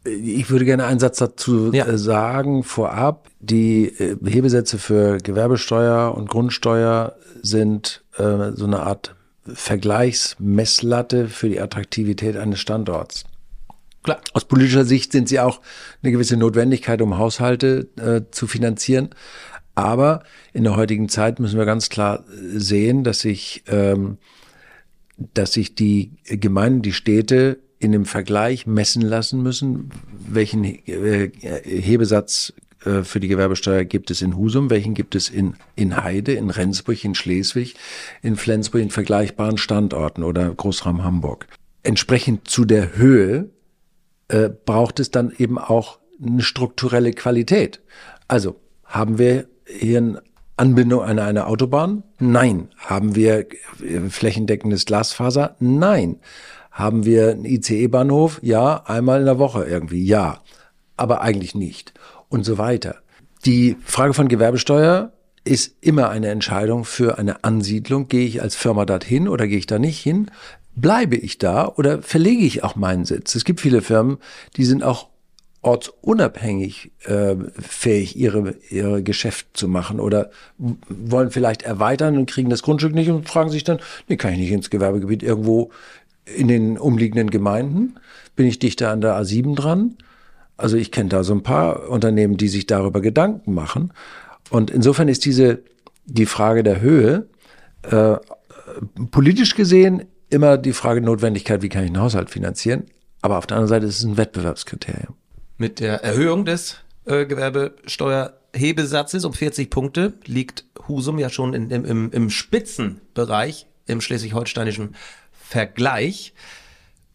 Ich 0.05 0.49
würde 0.49 0.65
gerne 0.65 0.87
einen 0.87 0.99
Satz 0.99 1.19
dazu 1.19 1.73
ja. 1.73 1.87
Äh, 1.87 1.99
sagen 1.99 2.63
vorab. 2.63 3.29
Die 3.41 3.87
äh, 3.87 4.17
Hebesätze 4.25 4.79
für 4.79 5.19
Gewerbesteuer 5.19 6.15
und 6.15 6.31
Grundsteuer 6.31 7.17
sind 7.43 8.03
äh, 8.17 8.53
so 8.53 8.65
eine 8.65 8.81
Art 8.81 9.15
Vergleichsmesslatte 9.47 11.29
für 11.29 11.49
die 11.49 11.61
Attraktivität 11.61 12.37
eines 12.37 12.61
Standorts. 12.61 13.25
Klar. 14.03 14.21
Aus 14.33 14.47
politischer 14.47 14.85
Sicht 14.85 15.13
sind 15.13 15.29
sie 15.29 15.41
auch 15.41 15.61
eine 16.03 16.13
gewisse 16.13 16.37
Notwendigkeit, 16.37 17.03
um 17.03 17.19
Haushalte 17.19 17.89
äh, 17.97 18.31
zu 18.31 18.47
finanzieren. 18.47 19.11
Aber 19.75 20.23
in 20.53 20.65
der 20.65 20.77
heutigen 20.77 21.09
Zeit 21.09 21.39
müssen 21.39 21.59
wir 21.59 21.67
ganz 21.67 21.89
klar 21.89 22.25
sehen, 22.29 23.05
dass 23.05 23.21
sich, 23.21 23.63
ähm, 23.69 24.19
dass 25.35 25.53
sich 25.53 25.75
die 25.75 26.13
Gemeinden, 26.25 26.83
die 26.83 26.93
Städte 26.93 27.59
in 27.79 27.93
dem 27.93 28.05
Vergleich 28.05 28.67
messen 28.67 29.03
lassen 29.03 29.43
müssen, 29.43 29.91
welchen 30.29 30.65
äh, 30.65 31.31
Hebesatz 31.65 32.53
äh, 32.85 33.03
für 33.03 33.21
die 33.21 33.29
Gewerbesteuer 33.29 33.85
gibt 33.85 34.11
es 34.11 34.23
in 34.23 34.37
Husum, 34.37 34.71
welchen 34.71 34.95
gibt 34.95 35.15
es 35.15 35.29
in, 35.29 35.55
in 35.77 36.03
Heide, 36.03 36.33
in 36.33 36.51
Rendsburg, 36.51 37.03
in 37.05 37.15
Schleswig, 37.15 37.75
in 38.23 38.37
Flensburg, 38.37 38.83
in 38.83 38.91
vergleichbaren 38.91 39.59
Standorten 39.59 40.25
oder 40.25 40.55
Großraum 40.55 41.05
Hamburg. 41.05 41.47
Entsprechend 41.83 42.49
zu 42.49 42.65
der 42.65 42.97
Höhe 42.97 43.49
äh, 44.31 44.49
braucht 44.49 45.01
es 45.01 45.11
dann 45.11 45.33
eben 45.37 45.59
auch 45.59 45.99
eine 46.23 46.43
strukturelle 46.43 47.13
Qualität. 47.13 47.81
Also 48.29 48.57
haben 48.85 49.19
wir 49.19 49.47
hier 49.67 49.99
eine 49.99 50.23
Anbindung 50.57 51.03
an 51.03 51.19
eine 51.19 51.47
Autobahn? 51.47 52.03
Nein. 52.19 52.69
Haben 52.77 53.15
wir 53.15 53.47
flächendeckendes 54.09 54.85
Glasfaser? 54.85 55.57
Nein. 55.59 56.21
Haben 56.71 57.05
wir 57.05 57.31
einen 57.31 57.45
ICE-Bahnhof? 57.45 58.41
Ja, 58.43 58.85
einmal 58.85 59.21
in 59.21 59.27
der 59.27 59.39
Woche 59.39 59.65
irgendwie, 59.65 60.05
ja. 60.05 60.41
Aber 60.97 61.23
eigentlich 61.23 61.55
nicht. 61.55 61.95
Und 62.29 62.45
so 62.45 62.59
weiter. 62.59 62.97
Die 63.47 63.77
Frage 63.85 64.13
von 64.13 64.29
Gewerbesteuer 64.29 65.13
ist 65.45 65.77
immer 65.81 66.11
eine 66.11 66.29
Entscheidung 66.29 66.85
für 66.85 67.19
eine 67.19 67.43
Ansiedlung. 67.43 68.09
Gehe 68.09 68.27
ich 68.27 68.43
als 68.43 68.55
Firma 68.55 68.85
dorthin 68.85 69.29
oder 69.29 69.49
gehe 69.49 69.59
ich 69.59 69.67
da 69.67 69.79
nicht 69.79 70.01
hin? 70.01 70.31
Bleibe 70.81 71.17
ich 71.17 71.39
da 71.39 71.69
oder 71.69 72.03
verlege 72.03 72.45
ich 72.45 72.65
auch 72.65 72.77
meinen 72.77 73.05
Sitz? 73.05 73.35
Es 73.35 73.45
gibt 73.45 73.61
viele 73.61 73.83
Firmen, 73.83 74.19
die 74.57 74.65
sind 74.65 74.83
auch 74.83 75.09
ortsunabhängig 75.63 76.93
äh, 77.05 77.37
fähig, 77.59 78.17
ihre, 78.17 78.55
ihre 78.71 79.03
Geschäft 79.03 79.49
zu 79.53 79.69
machen 79.69 80.01
oder 80.01 80.31
wollen 80.57 81.31
vielleicht 81.31 81.63
erweitern 81.63 82.17
und 82.17 82.31
kriegen 82.31 82.49
das 82.49 82.63
Grundstück 82.63 82.95
nicht 82.95 83.11
und 83.11 83.29
fragen 83.29 83.51
sich 83.51 83.65
dann, 83.65 83.79
nee, 84.09 84.17
kann 84.17 84.33
ich 84.33 84.39
nicht 84.39 84.53
ins 84.53 84.71
Gewerbegebiet 84.71 85.23
irgendwo 85.23 85.71
in 86.25 86.49
den 86.49 86.79
umliegenden 86.79 87.31
Gemeinden? 87.31 87.97
Bin 88.37 88.47
ich 88.47 88.59
dichter 88.59 88.91
an 88.91 89.03
der 89.03 89.21
A7 89.21 89.55
dran? 89.55 89.97
Also 90.57 90.77
ich 90.77 90.93
kenne 90.93 91.11
da 91.11 91.25
so 91.25 91.35
ein 91.35 91.43
paar 91.43 91.89
Unternehmen, 91.91 92.37
die 92.37 92.49
sich 92.49 92.67
darüber 92.67 93.01
Gedanken 93.01 93.53
machen. 93.53 93.93
Und 94.51 94.71
insofern 94.71 95.09
ist 95.09 95.25
diese, 95.25 95.63
die 96.07 96.27
Frage 96.27 96.63
der 96.63 96.81
Höhe, 96.81 97.29
äh, 97.83 98.17
politisch 99.11 99.55
gesehen 99.55 100.05
immer 100.31 100.57
die 100.57 100.73
Frage 100.73 101.01
Notwendigkeit, 101.01 101.63
wie 101.63 101.69
kann 101.69 101.85
ich 101.85 101.91
einen 101.91 102.01
Haushalt 102.01 102.31
finanzieren? 102.31 102.87
Aber 103.23 103.39
auf 103.39 103.47
der 103.47 103.59
anderen 103.59 103.69
Seite 103.69 103.87
ist 103.87 103.99
es 103.99 104.05
ein 104.05 104.17
Wettbewerbskriterium. 104.17 105.15
Mit 105.59 105.81
der 105.81 106.03
Erhöhung 106.03 106.45
des 106.45 106.77
äh, 107.05 107.27
Gewerbesteuerhebesatzes 107.27 109.25
um 109.25 109.35
40 109.35 109.69
Punkte 109.69 110.15
liegt 110.25 110.65
Husum 110.89 111.19
ja 111.19 111.29
schon 111.29 111.53
in, 111.53 111.71
im, 111.71 112.11
im 112.11 112.31
Spitzenbereich 112.31 113.67
im 113.87 114.01
schleswig-holsteinischen 114.01 114.95
Vergleich. 115.33 116.33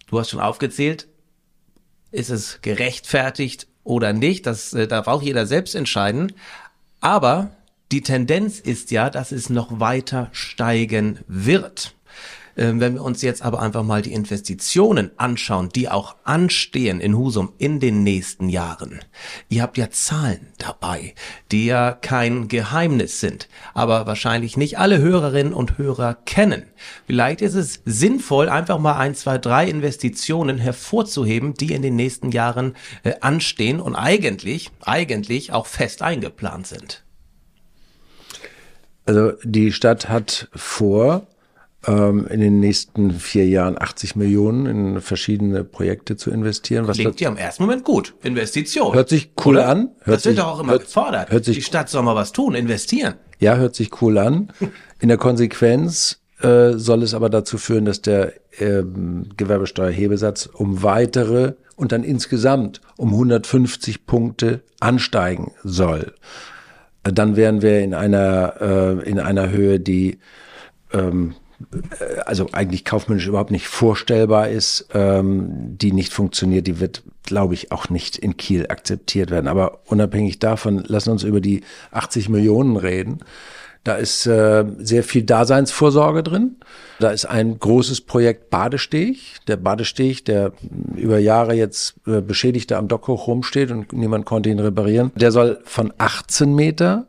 Du 0.07 0.19
hast 0.19 0.29
schon 0.29 0.39
aufgezählt, 0.39 1.07
ist 2.11 2.29
es 2.29 2.59
gerechtfertigt 2.61 3.67
oder 3.83 4.13
nicht? 4.13 4.45
Das 4.45 4.73
äh, 4.73 4.87
darf 4.87 5.07
auch 5.07 5.21
jeder 5.21 5.45
selbst 5.45 5.73
entscheiden. 5.73 6.33
Aber 7.01 7.51
die 7.91 8.01
Tendenz 8.01 8.59
ist 8.59 8.91
ja, 8.91 9.09
dass 9.09 9.31
es 9.31 9.49
noch 9.49 9.79
weiter 9.79 10.29
steigen 10.31 11.19
wird. 11.27 11.95
Ähm, 12.57 12.79
wenn 12.79 12.95
wir 12.95 13.03
uns 13.03 13.21
jetzt 13.21 13.41
aber 13.41 13.61
einfach 13.61 13.83
mal 13.83 14.01
die 14.01 14.13
Investitionen 14.13 15.11
anschauen, 15.17 15.69
die 15.69 15.89
auch 15.89 16.15
anstehen 16.23 17.01
in 17.01 17.17
Husum 17.17 17.53
in 17.57 17.79
den 17.79 18.03
nächsten 18.03 18.47
Jahren. 18.47 18.99
Ihr 19.49 19.61
habt 19.61 19.77
ja 19.77 19.89
Zahlen 19.89 20.47
dabei, 20.57 21.15
die 21.51 21.65
ja 21.65 21.91
kein 21.91 22.47
Geheimnis 22.47 23.19
sind, 23.19 23.49
aber 23.73 24.07
wahrscheinlich 24.07 24.55
nicht 24.55 24.77
alle 24.77 24.99
Hörerinnen 24.99 25.53
und 25.53 25.77
Hörer 25.77 26.13
kennen. 26.25 26.63
Vielleicht 27.07 27.41
ist 27.41 27.55
es 27.55 27.81
sinnvoll, 27.83 28.47
einfach 28.47 28.79
mal 28.79 28.97
ein, 28.97 29.15
zwei, 29.15 29.37
drei 29.37 29.67
Investitionen 29.67 30.57
hervorzuheben, 30.57 31.55
die 31.55 31.73
in 31.73 31.81
den 31.81 31.95
nächsten 31.95 32.31
Jahren 32.31 32.75
äh, 33.03 33.13
anstehen 33.19 33.81
und 33.81 33.95
eigentlich, 33.95 34.71
eigentlich 34.81 35.51
auch 35.51 35.65
fest 35.65 36.01
eingeplant 36.01 36.67
sind. 36.67 37.03
Also 39.05 39.33
die 39.43 39.71
Stadt 39.71 40.09
hat 40.09 40.47
vor, 40.55 41.27
ähm, 41.87 42.27
in 42.27 42.39
den 42.39 42.59
nächsten 42.59 43.11
vier 43.11 43.47
Jahren 43.47 43.79
80 43.79 44.15
Millionen 44.15 44.65
in 44.65 45.01
verschiedene 45.01 45.63
Projekte 45.63 46.15
zu 46.15 46.31
investieren. 46.31 46.87
Was 46.87 46.97
Klingt 46.97 47.19
ja 47.21 47.29
im 47.29 47.37
ersten 47.37 47.63
Moment 47.63 47.83
gut. 47.83 48.15
Investition. 48.23 48.93
Hört 48.93 49.09
sich 49.09 49.31
cool 49.45 49.55
Oder? 49.55 49.69
an. 49.69 49.89
Hört 50.01 50.17
das 50.17 50.25
wird 50.25 50.39
doch 50.39 50.47
auch 50.47 50.59
immer 50.59 50.73
hört, 50.73 50.83
gefordert. 50.83 51.31
Hört 51.31 51.45
sich, 51.45 51.57
Die 51.57 51.63
Stadt 51.63 51.89
soll 51.89 52.03
mal 52.03 52.15
was 52.15 52.31
tun, 52.31 52.55
investieren. 52.55 53.15
Ja, 53.39 53.55
hört 53.55 53.75
sich 53.75 54.01
cool 54.01 54.17
an. 54.17 54.51
In 54.99 55.09
der 55.09 55.17
Konsequenz 55.17 56.21
äh, 56.41 56.73
soll 56.73 57.03
es 57.03 57.13
aber 57.13 57.29
dazu 57.29 57.57
führen, 57.57 57.85
dass 57.85 58.01
der 58.01 58.33
ähm, 58.59 59.29
Gewerbesteuerhebesatz 59.37 60.47
um 60.47 60.83
weitere 60.83 61.53
und 61.75 61.91
dann 61.91 62.03
insgesamt 62.03 62.81
um 62.97 63.09
150 63.09 64.05
Punkte 64.05 64.61
ansteigen 64.79 65.51
soll. 65.63 66.13
Dann 67.03 67.35
wären 67.35 67.61
wir 67.61 67.81
in 67.81 67.93
einer, 67.93 68.55
äh, 68.59 69.09
in 69.09 69.19
einer 69.19 69.49
Höhe, 69.49 69.79
die 69.79 70.17
ähm, 70.91 71.35
äh, 71.35 71.44
also 72.25 72.47
eigentlich 72.51 72.85
kaufmännisch 72.85 73.27
überhaupt 73.27 73.51
nicht 73.51 73.67
vorstellbar 73.67 74.49
ist, 74.49 74.87
ähm, 74.93 75.77
die 75.77 75.91
nicht 75.91 76.13
funktioniert, 76.13 76.67
die 76.67 76.79
wird, 76.79 77.03
glaube 77.23 77.53
ich, 77.53 77.71
auch 77.71 77.89
nicht 77.89 78.17
in 78.17 78.37
Kiel 78.37 78.67
akzeptiert 78.67 79.31
werden. 79.31 79.47
Aber 79.47 79.79
unabhängig 79.85 80.39
davon, 80.39 80.83
lassen 80.85 81.11
uns 81.11 81.23
über 81.23 81.41
die 81.41 81.61
80 81.91 82.29
Millionen 82.29 82.77
reden. 82.77 83.19
Da 83.85 83.95
ist 83.95 84.25
äh, 84.25 84.65
sehr 84.79 85.03
viel 85.03 85.23
Daseinsvorsorge 85.23 86.23
drin. 86.23 86.57
Da 86.99 87.11
ist 87.11 87.25
ein 87.25 87.59
großes 87.59 88.01
Projekt 88.01 88.49
Badesteg. 88.49 89.19
Der 89.47 89.57
Badesteg, 89.57 90.25
der 90.25 90.53
über 90.95 91.19
Jahre 91.19 91.53
jetzt 91.53 91.95
äh, 92.07 92.19
Beschädigte 92.19 92.77
am 92.77 92.87
Dockhoch 92.87 93.27
rumsteht 93.27 93.69
und 93.69 93.93
niemand 93.93 94.25
konnte 94.25 94.49
ihn 94.49 94.59
reparieren. 94.59 95.11
Der 95.15 95.31
soll 95.31 95.59
von 95.65 95.93
18 95.99 96.55
Meter, 96.55 97.05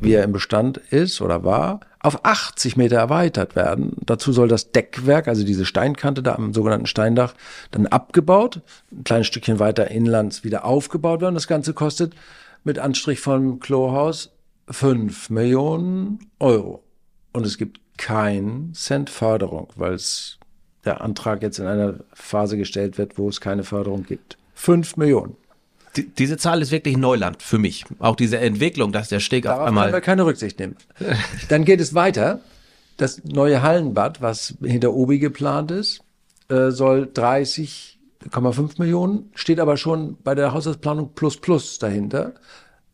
wie 0.00 0.14
er 0.14 0.24
im 0.24 0.32
Bestand 0.32 0.78
ist 0.78 1.20
oder 1.20 1.44
war, 1.44 1.78
auf 2.00 2.24
80 2.24 2.76
Meter 2.76 2.96
erweitert 2.96 3.54
werden. 3.54 3.96
Dazu 4.04 4.32
soll 4.32 4.48
das 4.48 4.72
Deckwerk, 4.72 5.28
also 5.28 5.44
diese 5.44 5.66
Steinkante 5.66 6.22
da 6.22 6.34
am 6.34 6.54
sogenannten 6.54 6.86
Steindach, 6.86 7.34
dann 7.70 7.86
abgebaut, 7.86 8.62
ein 8.90 9.04
kleines 9.04 9.26
Stückchen 9.26 9.58
weiter 9.58 9.90
inlands 9.90 10.42
wieder 10.42 10.64
aufgebaut 10.64 11.20
werden. 11.20 11.34
Das 11.34 11.46
Ganze 11.46 11.74
kostet 11.74 12.14
mit 12.64 12.78
Anstrich 12.78 13.20
vom 13.20 13.60
Klohaus 13.60 14.32
5 14.70 15.30
Millionen 15.30 16.30
Euro. 16.38 16.82
Und 17.32 17.46
es 17.46 17.58
gibt 17.58 17.80
keinen 17.98 18.72
Cent 18.74 19.10
Förderung, 19.10 19.68
weil 19.76 19.92
es 19.92 20.38
der 20.86 21.02
Antrag 21.02 21.42
jetzt 21.42 21.58
in 21.58 21.66
einer 21.66 22.00
Phase 22.14 22.56
gestellt 22.56 22.96
wird, 22.96 23.18
wo 23.18 23.28
es 23.28 23.40
keine 23.42 23.62
Förderung 23.62 24.04
gibt. 24.04 24.38
5 24.54 24.96
Millionen. 24.96 25.36
Die, 25.96 26.08
diese 26.08 26.36
Zahl 26.36 26.62
ist 26.62 26.70
wirklich 26.70 26.96
Neuland 26.96 27.42
für 27.42 27.58
mich. 27.58 27.84
Auch 27.98 28.16
diese 28.16 28.38
Entwicklung, 28.38 28.92
dass 28.92 29.08
der 29.08 29.20
Steg 29.20 29.44
Darauf 29.44 29.60
auf 29.60 29.66
einmal. 29.68 29.84
Können 29.84 29.94
wir 29.94 30.00
keine 30.00 30.24
Rücksicht 30.24 30.58
nehmen. 30.58 30.76
Dann 31.48 31.64
geht 31.64 31.80
es 31.80 31.94
weiter. 31.94 32.40
Das 32.96 33.24
neue 33.24 33.62
Hallenbad, 33.62 34.20
was 34.20 34.54
hinter 34.62 34.92
Obi 34.92 35.18
geplant 35.18 35.70
ist, 35.70 36.02
äh, 36.48 36.70
soll 36.70 37.10
30,5 37.14 38.78
Millionen, 38.78 39.30
steht 39.34 39.58
aber 39.58 39.76
schon 39.76 40.18
bei 40.22 40.34
der 40.34 40.52
Haushaltsplanung 40.52 41.14
plus 41.14 41.38
plus 41.38 41.78
dahinter, 41.78 42.34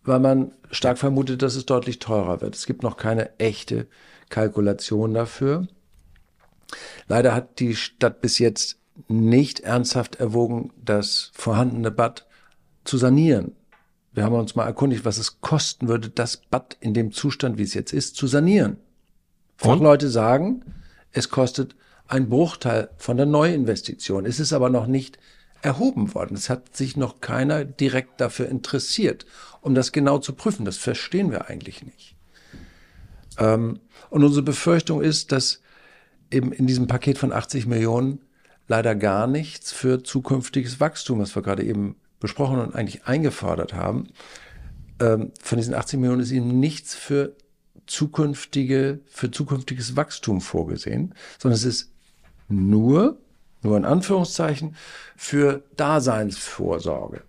weil 0.04 0.20
man 0.20 0.52
stark 0.70 0.98
vermutet, 0.98 1.42
dass 1.42 1.56
es 1.56 1.66
deutlich 1.66 1.98
teurer 1.98 2.40
wird. 2.40 2.54
Es 2.54 2.66
gibt 2.66 2.82
noch 2.82 2.96
keine 2.96 3.36
echte 3.38 3.88
Kalkulation 4.28 5.12
dafür. 5.14 5.66
Leider 7.08 7.34
hat 7.34 7.58
die 7.60 7.74
Stadt 7.74 8.20
bis 8.20 8.38
jetzt 8.38 8.78
nicht 9.08 9.60
ernsthaft 9.60 10.16
erwogen, 10.16 10.72
das 10.82 11.30
vorhandene 11.34 11.90
Bad 11.90 12.25
zu 12.86 12.98
sanieren. 12.98 13.52
Wir 14.12 14.24
haben 14.24 14.34
uns 14.34 14.54
mal 14.54 14.64
erkundigt, 14.64 15.04
was 15.04 15.18
es 15.18 15.40
kosten 15.40 15.88
würde, 15.88 16.08
das 16.08 16.38
Bad 16.38 16.76
in 16.80 16.94
dem 16.94 17.12
Zustand, 17.12 17.58
wie 17.58 17.62
es 17.62 17.74
jetzt 17.74 17.92
ist, 17.92 18.16
zu 18.16 18.26
sanieren. 18.26 18.78
Fachleute 19.56 20.08
sagen, 20.08 20.64
es 21.12 21.28
kostet 21.28 21.76
ein 22.08 22.28
Bruchteil 22.28 22.90
von 22.96 23.16
der 23.16 23.26
Neuinvestition. 23.26 24.26
Es 24.26 24.40
ist 24.40 24.52
aber 24.52 24.70
noch 24.70 24.86
nicht 24.86 25.18
erhoben 25.62 26.14
worden. 26.14 26.36
Es 26.36 26.48
hat 26.48 26.76
sich 26.76 26.96
noch 26.96 27.20
keiner 27.20 27.64
direkt 27.64 28.20
dafür 28.20 28.48
interessiert, 28.48 29.26
um 29.60 29.74
das 29.74 29.92
genau 29.92 30.18
zu 30.18 30.32
prüfen. 30.32 30.64
Das 30.64 30.76
verstehen 30.76 31.30
wir 31.30 31.48
eigentlich 31.48 31.84
nicht. 31.84 32.16
Ähm, 33.38 33.80
und 34.10 34.24
unsere 34.24 34.42
Befürchtung 34.42 35.02
ist, 35.02 35.32
dass 35.32 35.60
eben 36.30 36.52
in 36.52 36.66
diesem 36.66 36.86
Paket 36.86 37.18
von 37.18 37.32
80 37.32 37.66
Millionen 37.66 38.20
leider 38.68 38.94
gar 38.94 39.26
nichts 39.26 39.72
für 39.72 40.02
zukünftiges 40.02 40.80
Wachstum, 40.80 41.20
was 41.20 41.34
wir 41.34 41.42
gerade 41.42 41.64
eben 41.64 41.96
besprochen 42.20 42.58
und 42.60 42.74
eigentlich 42.74 43.04
eingefordert 43.06 43.74
haben, 43.74 44.08
ähm, 45.00 45.32
von 45.42 45.58
diesen 45.58 45.74
80 45.74 45.98
Millionen 46.00 46.22
ist 46.22 46.30
eben 46.30 46.58
nichts 46.58 46.94
für 46.94 47.34
zukünftige, 47.86 49.00
für 49.06 49.30
zukünftiges 49.30 49.96
Wachstum 49.96 50.40
vorgesehen, 50.40 51.14
sondern 51.38 51.56
es 51.56 51.64
ist 51.64 51.90
nur, 52.48 53.18
nur 53.62 53.76
in 53.76 53.84
Anführungszeichen, 53.84 54.76
für 55.16 55.62
Daseinsvorsorge. 55.76 57.22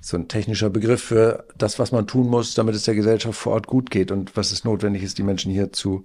So 0.00 0.18
ein 0.18 0.28
technischer 0.28 0.68
Begriff 0.68 1.02
für 1.02 1.44
das, 1.56 1.78
was 1.78 1.92
man 1.92 2.06
tun 2.06 2.28
muss, 2.28 2.54
damit 2.54 2.74
es 2.74 2.84
der 2.84 2.94
Gesellschaft 2.94 3.38
vor 3.38 3.54
Ort 3.54 3.66
gut 3.66 3.90
geht 3.90 4.10
und 4.10 4.36
was 4.36 4.52
es 4.52 4.64
notwendig 4.64 5.02
ist, 5.02 5.16
die 5.16 5.22
Menschen 5.22 5.50
hier 5.50 5.72
zu 5.72 6.04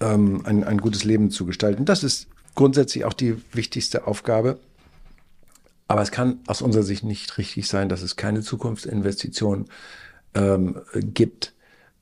ähm, 0.00 0.42
ein, 0.46 0.64
ein 0.64 0.78
gutes 0.78 1.04
Leben 1.04 1.30
zu 1.30 1.44
gestalten. 1.44 1.84
Das 1.84 2.02
ist 2.02 2.28
grundsätzlich 2.54 3.04
auch 3.04 3.12
die 3.12 3.36
wichtigste 3.52 4.06
Aufgabe 4.06 4.58
Aber 5.92 6.00
es 6.00 6.10
kann 6.10 6.40
aus 6.46 6.62
unserer 6.62 6.84
Sicht 6.84 7.04
nicht 7.04 7.36
richtig 7.36 7.68
sein, 7.68 7.90
dass 7.90 8.00
es 8.00 8.16
keine 8.16 8.40
Zukunftsinvestitionen 8.40 9.66
ähm, 10.32 10.80
gibt, 10.94 11.52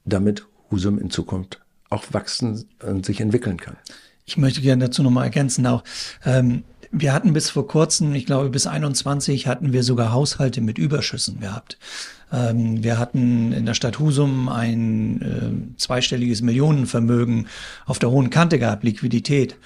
damit 0.04 0.47
Husum 0.70 0.97
in 1.00 1.11
Zukunft 1.11 1.61
auch 1.88 2.04
wachsen 2.12 2.68
und 2.85 3.04
sich 3.04 3.20
entwickeln 3.20 3.56
kann. 3.56 3.76
Ich 4.26 4.37
möchte 4.37 4.61
gerne 4.61 4.85
dazu 4.85 5.02
nochmal 5.02 5.25
ergänzen 5.25 5.66
auch. 5.66 5.82
Ähm, 6.25 6.62
wir 6.92 7.12
hatten 7.12 7.32
bis 7.32 7.50
vor 7.50 7.66
kurzem, 7.66 8.14
ich 8.14 8.26
glaube 8.26 8.50
bis 8.50 8.68
21, 8.68 9.49
hatten 9.49 9.73
wir 9.73 9.82
sogar 9.82 10.12
Haushalte 10.12 10.61
mit 10.61 10.78
Überschüssen 10.78 11.40
gehabt. 11.40 11.76
Ähm, 12.32 12.85
wir 12.85 12.97
hatten 12.97 13.50
in 13.50 13.66
der 13.66 13.75
Stadt 13.75 13.99
Husum 13.99 14.49
ein 14.49 15.20
äh, 15.20 15.78
zweistelliges 15.78 16.42
Millionenvermögen 16.42 17.49
auf 17.87 17.99
der 17.99 18.12
hohen 18.12 18.30
Kante 18.30 18.61
gehabt, 18.61 18.85
Liquidität. 18.85 19.56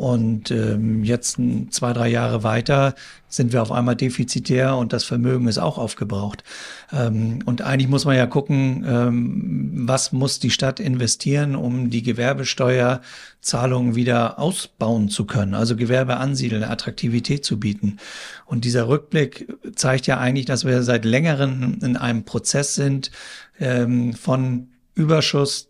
Und 0.00 0.50
ähm, 0.50 1.04
jetzt 1.04 1.36
zwei, 1.68 1.92
drei 1.92 2.08
Jahre 2.08 2.42
weiter 2.42 2.94
sind 3.28 3.52
wir 3.52 3.60
auf 3.60 3.70
einmal 3.70 3.96
defizitär 3.96 4.74
und 4.74 4.94
das 4.94 5.04
Vermögen 5.04 5.46
ist 5.46 5.58
auch 5.58 5.76
aufgebraucht. 5.76 6.42
Ähm, 6.90 7.40
und 7.44 7.60
eigentlich 7.60 7.90
muss 7.90 8.06
man 8.06 8.16
ja 8.16 8.26
gucken, 8.26 8.82
ähm, 8.88 9.72
was 9.86 10.12
muss 10.12 10.38
die 10.38 10.48
Stadt 10.48 10.80
investieren, 10.80 11.54
um 11.54 11.90
die 11.90 12.02
Gewerbesteuerzahlungen 12.02 13.94
wieder 13.94 14.38
ausbauen 14.38 15.10
zu 15.10 15.26
können, 15.26 15.52
also 15.52 15.76
Gewerbe 15.76 16.16
ansiedeln, 16.16 16.64
Attraktivität 16.64 17.44
zu 17.44 17.60
bieten. 17.60 17.98
Und 18.46 18.64
dieser 18.64 18.88
Rückblick 18.88 19.54
zeigt 19.74 20.06
ja 20.06 20.16
eigentlich, 20.16 20.46
dass 20.46 20.64
wir 20.64 20.82
seit 20.82 21.04
längerem 21.04 21.76
in 21.82 21.98
einem 21.98 22.24
Prozess 22.24 22.74
sind 22.74 23.10
ähm, 23.58 24.14
von 24.14 24.68
Überschuss 24.94 25.69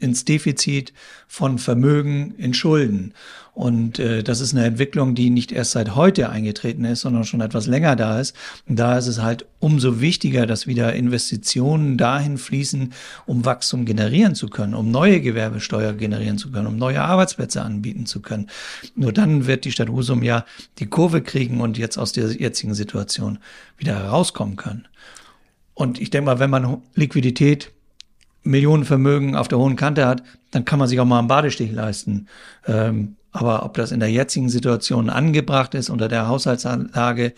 ins 0.00 0.24
Defizit 0.24 0.92
von 1.28 1.58
Vermögen 1.58 2.34
in 2.36 2.54
Schulden. 2.54 3.14
Und 3.56 3.98
äh, 3.98 4.22
das 4.22 4.42
ist 4.42 4.54
eine 4.54 4.66
Entwicklung, 4.66 5.14
die 5.14 5.30
nicht 5.30 5.50
erst 5.50 5.70
seit 5.70 5.94
heute 5.94 6.28
eingetreten 6.28 6.84
ist, 6.84 7.00
sondern 7.00 7.24
schon 7.24 7.40
etwas 7.40 7.66
länger 7.66 7.96
da 7.96 8.20
ist. 8.20 8.36
Und 8.68 8.78
da 8.78 8.98
ist 8.98 9.06
es 9.06 9.22
halt 9.22 9.46
umso 9.60 10.02
wichtiger, 10.02 10.44
dass 10.44 10.66
wieder 10.66 10.92
Investitionen 10.92 11.96
dahin 11.96 12.36
fließen, 12.36 12.92
um 13.24 13.46
Wachstum 13.46 13.86
generieren 13.86 14.34
zu 14.34 14.48
können, 14.48 14.74
um 14.74 14.90
neue 14.90 15.22
Gewerbesteuer 15.22 15.94
generieren 15.94 16.36
zu 16.36 16.52
können, 16.52 16.66
um 16.66 16.76
neue 16.76 17.00
Arbeitsplätze 17.00 17.62
anbieten 17.62 18.04
zu 18.04 18.20
können. 18.20 18.50
Nur 18.94 19.14
dann 19.14 19.46
wird 19.46 19.64
die 19.64 19.72
Stadt 19.72 19.88
Husum 19.88 20.22
ja 20.22 20.44
die 20.78 20.86
Kurve 20.86 21.22
kriegen 21.22 21.62
und 21.62 21.78
jetzt 21.78 21.96
aus 21.96 22.12
der 22.12 22.30
jetzigen 22.32 22.74
Situation 22.74 23.38
wieder 23.78 23.94
herauskommen 23.94 24.56
können. 24.56 24.86
Und 25.72 25.98
ich 25.98 26.10
denke 26.10 26.26
mal, 26.26 26.38
wenn 26.40 26.50
man 26.50 26.82
Liquidität 26.94 27.72
Millionenvermögen 28.46 29.36
auf 29.36 29.48
der 29.48 29.58
hohen 29.58 29.76
Kante 29.76 30.06
hat, 30.06 30.22
dann 30.50 30.64
kann 30.64 30.78
man 30.78 30.88
sich 30.88 31.00
auch 31.00 31.04
mal 31.04 31.18
einen 31.18 31.28
Badestich 31.28 31.72
leisten. 31.72 32.28
Ähm, 32.66 33.16
aber 33.32 33.64
ob 33.64 33.74
das 33.74 33.92
in 33.92 34.00
der 34.00 34.10
jetzigen 34.10 34.48
Situation 34.48 35.10
angebracht 35.10 35.74
ist 35.74 35.90
unter 35.90 36.08
der 36.08 36.28
Haushaltsanlage, 36.28 37.34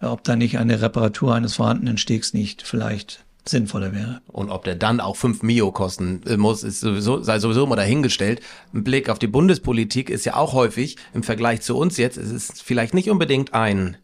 äh, 0.00 0.06
ob 0.06 0.24
da 0.24 0.34
nicht 0.36 0.58
eine 0.58 0.82
Reparatur 0.82 1.34
eines 1.34 1.54
vorhandenen 1.54 1.98
Stegs 1.98 2.34
nicht 2.34 2.62
vielleicht 2.62 3.24
sinnvoller 3.48 3.94
wäre. 3.94 4.20
Und 4.26 4.50
ob 4.50 4.64
der 4.64 4.74
dann 4.74 5.00
auch 5.00 5.16
fünf 5.16 5.42
Mio 5.42 5.70
kosten 5.70 6.22
äh, 6.26 6.36
muss, 6.36 6.64
ist 6.64 6.80
sowieso, 6.80 7.22
sei 7.22 7.38
sowieso 7.38 7.64
immer 7.64 7.76
dahingestellt. 7.76 8.40
Ein 8.74 8.82
Blick 8.82 9.08
auf 9.08 9.18
die 9.18 9.28
Bundespolitik 9.28 10.10
ist 10.10 10.24
ja 10.24 10.34
auch 10.34 10.52
häufig 10.52 10.96
im 11.14 11.22
Vergleich 11.22 11.60
zu 11.60 11.76
uns 11.76 11.96
jetzt, 11.96 12.16
es 12.16 12.30
ist 12.30 12.62
vielleicht 12.62 12.94
nicht 12.94 13.10
unbedingt 13.10 13.54
ein 13.54 13.96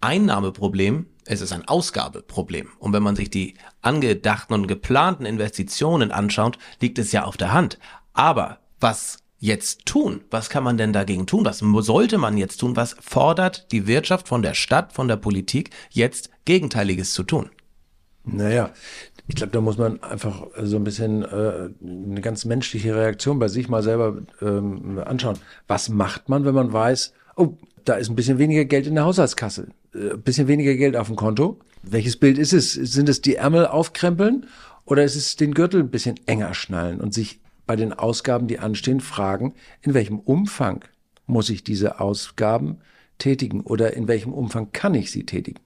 Einnahmeproblem, 0.00 1.06
es 1.32 1.40
ist 1.40 1.52
ein 1.52 1.66
Ausgabeproblem. 1.66 2.68
Und 2.78 2.92
wenn 2.92 3.02
man 3.02 3.16
sich 3.16 3.30
die 3.30 3.54
angedachten 3.80 4.54
und 4.54 4.66
geplanten 4.66 5.24
Investitionen 5.24 6.12
anschaut, 6.12 6.58
liegt 6.80 6.98
es 6.98 7.12
ja 7.12 7.24
auf 7.24 7.36
der 7.36 7.52
Hand. 7.52 7.78
Aber 8.12 8.58
was 8.80 9.18
jetzt 9.38 9.86
tun? 9.86 10.22
Was 10.30 10.50
kann 10.50 10.62
man 10.62 10.76
denn 10.76 10.92
dagegen 10.92 11.26
tun? 11.26 11.44
Was 11.44 11.58
sollte 11.58 12.18
man 12.18 12.36
jetzt 12.36 12.58
tun? 12.58 12.76
Was 12.76 12.96
fordert 13.00 13.72
die 13.72 13.86
Wirtschaft 13.86 14.28
von 14.28 14.42
der 14.42 14.54
Stadt, 14.54 14.92
von 14.92 15.08
der 15.08 15.16
Politik 15.16 15.70
jetzt 15.90 16.30
Gegenteiliges 16.44 17.12
zu 17.12 17.24
tun? 17.24 17.50
Naja, 18.24 18.70
ich 19.26 19.34
glaube, 19.34 19.52
da 19.52 19.60
muss 19.60 19.78
man 19.78 20.00
einfach 20.02 20.46
so 20.62 20.76
ein 20.76 20.84
bisschen 20.84 21.22
äh, 21.22 21.70
eine 21.82 22.20
ganz 22.20 22.44
menschliche 22.44 22.94
Reaktion 22.94 23.40
bei 23.40 23.48
sich 23.48 23.68
mal 23.68 23.82
selber 23.82 24.18
ähm, 24.40 25.00
anschauen. 25.04 25.38
Was 25.66 25.88
macht 25.88 26.28
man, 26.28 26.44
wenn 26.44 26.54
man 26.54 26.72
weiß, 26.72 27.12
oh, 27.36 27.56
da 27.84 27.94
ist 27.94 28.10
ein 28.10 28.16
bisschen 28.16 28.38
weniger 28.38 28.64
Geld 28.64 28.86
in 28.86 28.94
der 28.94 29.04
Haushaltskasse, 29.04 29.68
äh, 29.94 30.16
bisschen 30.16 30.48
weniger 30.48 30.74
Geld 30.74 30.96
auf 30.96 31.08
dem 31.08 31.16
Konto. 31.16 31.58
Welches 31.82 32.16
Bild 32.16 32.38
ist 32.38 32.52
es? 32.52 32.72
Sind 32.72 33.08
es 33.08 33.20
die 33.20 33.36
Ärmel 33.36 33.66
aufkrempeln 33.66 34.46
oder 34.84 35.04
ist 35.04 35.16
es 35.16 35.36
den 35.36 35.54
Gürtel 35.54 35.80
ein 35.80 35.90
bisschen 35.90 36.18
enger 36.26 36.54
schnallen 36.54 37.00
und 37.00 37.12
sich 37.14 37.40
bei 37.66 37.76
den 37.76 37.92
Ausgaben, 37.92 38.48
die 38.48 38.58
anstehen, 38.58 39.00
fragen, 39.00 39.54
in 39.80 39.94
welchem 39.94 40.18
Umfang 40.18 40.84
muss 41.26 41.50
ich 41.50 41.64
diese 41.64 42.00
Ausgaben 42.00 42.78
tätigen 43.18 43.60
oder 43.60 43.94
in 43.94 44.08
welchem 44.08 44.32
Umfang 44.32 44.72
kann 44.72 44.94
ich 44.94 45.10
sie 45.10 45.24
tätigen? 45.24 45.60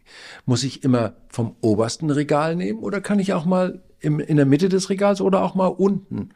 Muss 0.44 0.62
ich 0.62 0.84
immer 0.84 1.14
vom 1.28 1.56
obersten 1.60 2.10
Regal 2.10 2.54
nehmen 2.54 2.80
oder 2.80 3.00
kann 3.00 3.18
ich 3.18 3.32
auch 3.32 3.44
mal 3.44 3.82
im, 4.00 4.20
in 4.20 4.36
der 4.36 4.46
Mitte 4.46 4.68
des 4.68 4.90
Regals 4.90 5.20
oder 5.20 5.42
auch 5.42 5.54
mal 5.54 5.68
unten 5.68 6.30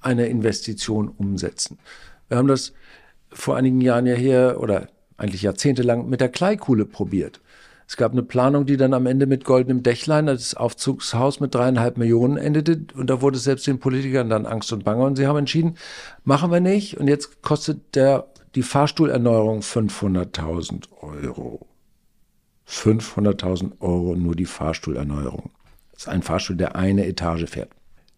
eine 0.00 0.26
Investition 0.26 1.08
umsetzen? 1.08 1.78
Wir 2.28 2.38
haben 2.38 2.48
das 2.48 2.72
vor 3.30 3.56
einigen 3.56 3.80
Jahren 3.80 4.06
ja 4.06 4.14
hier 4.14 4.56
oder 4.60 4.88
eigentlich 5.16 5.42
jahrzehntelang 5.42 6.08
mit 6.08 6.20
der 6.20 6.28
Kleikuhle 6.28 6.84
probiert. 6.84 7.40
Es 7.88 7.96
gab 7.96 8.12
eine 8.12 8.22
Planung, 8.22 8.66
die 8.66 8.76
dann 8.76 8.94
am 8.94 9.06
Ende 9.06 9.26
mit 9.26 9.44
goldenem 9.44 9.82
Dächlein, 9.82 10.26
das 10.26 10.54
Aufzugshaus 10.54 11.38
mit 11.38 11.54
dreieinhalb 11.54 11.98
Millionen 11.98 12.36
endete. 12.36 12.84
Und 12.94 13.08
da 13.08 13.22
wurde 13.22 13.38
selbst 13.38 13.66
den 13.66 13.78
Politikern 13.78 14.28
dann 14.28 14.44
Angst 14.44 14.72
und 14.72 14.84
Bange. 14.84 15.04
Und 15.04 15.16
sie 15.16 15.26
haben 15.26 15.38
entschieden, 15.38 15.76
machen 16.24 16.50
wir 16.50 16.60
nicht. 16.60 16.98
Und 16.98 17.06
jetzt 17.06 17.42
kostet 17.42 17.94
der, 17.94 18.26
die 18.56 18.64
Fahrstuhlerneuerung 18.64 19.60
500.000 19.60 20.88
Euro. 21.00 21.66
500.000 22.68 23.80
Euro 23.80 24.16
nur 24.16 24.34
die 24.34 24.46
Fahrstuhlerneuerung. 24.46 25.50
Das 25.92 26.02
ist 26.02 26.08
ein 26.08 26.22
Fahrstuhl, 26.22 26.56
der 26.56 26.74
eine 26.74 27.06
Etage 27.06 27.48
fährt. 27.48 27.70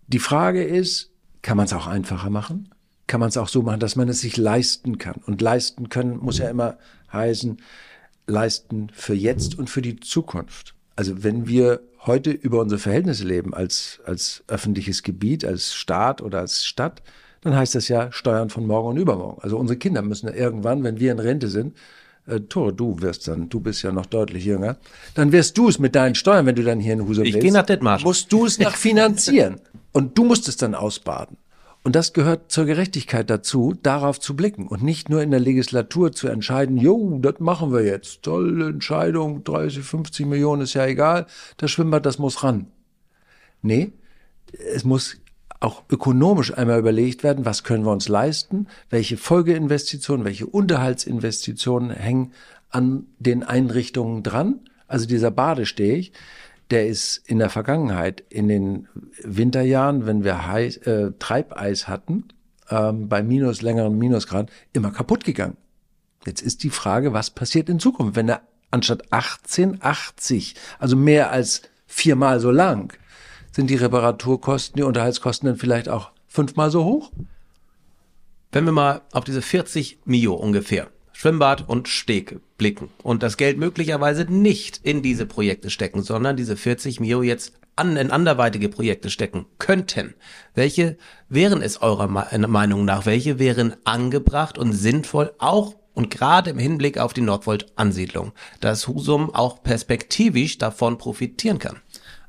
Die 0.07 0.19
Frage 0.19 0.65
ist, 0.65 1.13
kann 1.43 1.59
man 1.59 1.67
es 1.67 1.75
auch 1.75 1.87
einfacher 1.87 2.31
machen? 2.31 2.71
Kann 3.09 3.19
man 3.19 3.31
es 3.31 3.37
auch 3.37 3.49
so 3.49 3.63
machen, 3.63 3.81
dass 3.81 3.97
man 3.97 4.09
es 4.09 4.21
sich 4.21 4.37
leisten 4.37 4.99
kann. 4.99 5.17
Und 5.27 5.43
leisten 5.43 5.89
können 5.89 6.19
muss 6.19 6.39
ja 6.39 6.49
immer 6.49 6.79
heißen, 7.13 7.57
leisten 8.29 8.89
für 8.93 9.15
jetzt 9.15 9.59
und 9.59 9.69
für 9.69 9.83
die 9.83 9.99
Zukunft. 9.99 10.75
Also 10.95 11.25
wenn 11.25 11.49
wir 11.49 11.81
heute 12.07 12.31
über 12.31 12.61
unsere 12.61 12.79
Verhältnisse 12.79 13.25
leben 13.25 13.55
als, 13.55 14.01
als 14.05 14.45
öffentliches 14.47 15.03
Gebiet, 15.03 15.45
als 15.45 15.75
Staat 15.75 16.23
oder 16.23 16.41
als 16.41 16.65
Stadt, 16.65 17.03
dann 17.41 17.57
heißt 17.57 17.75
das 17.75 17.89
ja 17.89 18.13
Steuern 18.13 18.51
von 18.51 18.67
morgen 18.67 18.89
und 18.89 18.97
übermorgen. 18.99 19.41
Also 19.43 19.59
unsere 19.59 19.79
Kinder 19.79 20.03
müssen 20.03 20.27
ja 20.29 20.35
irgendwann, 20.35 20.85
wenn 20.85 21.01
wir 21.01 21.11
in 21.11 21.19
Rente 21.19 21.49
sind, 21.49 21.77
äh, 22.27 22.41
Tore, 22.41 22.73
du 22.73 23.01
wirst 23.01 23.27
dann, 23.29 23.49
du 23.49 23.61
bist 23.61 23.83
ja 23.83 23.93
noch 23.93 24.07
deutlich 24.07 24.45
jünger, 24.45 24.77
dann 25.15 25.33
wirst 25.33 25.57
du 25.57 25.69
es 25.69 25.79
mit 25.79 25.95
deinen 25.95 26.15
Steuern, 26.15 26.47
wenn 26.47 26.57
du 26.57 26.63
dann 26.63 26.81
hier 26.81 26.93
in 26.93 27.07
Husum 27.07 27.25
ich 27.25 27.39
gehe 27.39 27.53
nach 27.53 27.65
Dithmarschen. 27.65 28.07
musst 28.07 28.33
du 28.33 28.45
es 28.45 28.59
nach 28.59 28.77
finanzieren. 28.77 29.61
und 29.93 30.19
du 30.19 30.25
musst 30.25 30.49
es 30.49 30.57
dann 30.57 30.75
ausbaden. 30.75 31.39
Und 31.85 31.95
das 31.95 32.13
gehört 32.13 32.51
zur 32.51 32.65
Gerechtigkeit 32.67 33.31
dazu, 33.31 33.75
darauf 33.83 34.21
zu 34.21 34.37
blicken 34.37 34.67
und 34.67 34.83
nicht 34.83 35.09
nur 35.09 35.23
in 35.23 35.31
der 35.31 35.41
Legislatur 35.41 36.13
zu 36.13 36.29
entscheiden, 36.29 36.77
jo, 36.77 37.19
das 37.21 37.39
machen 37.39 37.73
wir 37.73 37.85
jetzt. 37.85 38.23
Tolle 38.23 38.69
Entscheidung, 38.69 39.45
30, 39.45 39.85
50 39.85 40.27
Millionen 40.27 40.63
ist 40.63 40.75
ja 40.75 40.85
egal, 40.87 41.27
das 41.57 41.71
Schwimmbad, 41.71 42.05
das 42.05 42.19
muss 42.19 42.43
ran. 42.43 42.67
Nee, 43.63 43.93
es 44.75 44.85
muss 44.85 45.17
auch 45.61 45.83
ökonomisch 45.91 46.57
einmal 46.57 46.79
überlegt 46.79 47.23
werden, 47.25 47.45
was 47.45 47.65
können 47.65 47.85
wir 47.85 47.93
uns 47.93 48.09
leisten, 48.09 48.69
welche 48.91 49.17
Folgeinvestitionen, 49.17 50.25
welche 50.25 50.47
Unterhaltsinvestitionen 50.47 51.91
hängen 51.91 52.33
an 52.71 53.07
den 53.19 53.43
Einrichtungen 53.43 54.23
dran. 54.23 54.61
Also 54.87 55.07
dieser 55.07 55.31
Badesteg, 55.31 56.13
der 56.71 56.87
ist 56.87 57.17
in 57.27 57.39
der 57.39 57.51
Vergangenheit, 57.51 58.23
in 58.29 58.49
den 58.49 58.89
Winterjahren, 59.23 60.07
wenn 60.07 60.25
wir 60.25 60.47
heiß, 60.47 60.79
äh, 60.79 61.13
Treibeis 61.19 61.89
hatten, 61.89 62.25
ähm, 62.71 63.09
bei 63.09 63.23
minus 63.23 63.63
längeren 63.63 63.97
Minusgrad, 63.99 64.51
immer 64.73 64.91
kaputt 64.91 65.25
gegangen. 65.25 65.57
Jetzt 66.27 66.43
ist 66.43 66.63
die 66.63 66.71
Frage, 66.71 67.13
was 67.13 67.31
passiert 67.31 67.69
in 67.69 67.81
Zukunft, 67.81 68.17
wenn 68.17 68.29
er 68.29 68.43
anstatt 68.71 69.13
1880, 69.13 70.55
also 70.79 70.97
mehr 70.97 71.31
als 71.31 71.63
viermal 71.87 72.41
so 72.41 72.51
lang, 72.51 72.93
sind 73.51 73.71
die 73.71 73.77
Reparaturkosten, 73.77 74.77
die 74.77 74.83
Unterhaltskosten 74.83 75.47
dann 75.47 75.57
vielleicht 75.57 75.89
auch 75.89 76.11
fünfmal 76.27 76.71
so 76.71 76.85
hoch? 76.85 77.11
Wenn 78.53 78.65
wir 78.65 78.73
mal 78.73 79.03
auf 79.13 79.25
diese 79.25 79.43
40 79.43 80.01
Mio 80.05 80.35
ungefähr 80.35 80.89
Schwimmbad 81.21 81.69
und 81.69 81.89
Steg 81.89 82.39
blicken 82.59 82.91
und 83.03 83.25
das 83.25 83.37
Geld 83.37 83.59
möglicherweise 83.59 84.25
nicht 84.27 84.79
in 84.85 85.03
diese 85.03 85.27
Projekte 85.27 85.69
stecken, 85.69 86.05
sondern 86.05 86.37
diese 86.37 86.57
40 86.57 87.01
Mio 87.01 87.25
jetzt 87.25 87.55
an, 87.75 87.97
in 87.97 88.13
anderweitige 88.13 88.69
Projekte 88.69 89.11
stecken 89.11 89.47
könnten. 89.59 90.15
Welche 90.55 90.97
wären 91.29 91.61
es 91.61 91.83
eurer 91.83 92.07
Meinung 92.07 92.85
nach? 92.85 93.05
Welche 93.05 93.41
wären 93.41 93.75
angebracht 93.83 94.59
und 94.59 94.73
sinnvoll 94.73 95.33
auch 95.39 95.75
und 95.93 96.09
gerade 96.13 96.51
im 96.51 96.59
Hinblick 96.61 96.99
auf 96.99 97.15
die 97.15 97.23
Nordvolt-Ansiedlung, 97.23 98.31
dass 98.61 98.87
Husum 98.87 99.35
auch 99.35 99.65
perspektivisch 99.65 100.59
davon 100.59 100.99
profitieren 100.99 101.59
kann? 101.59 101.81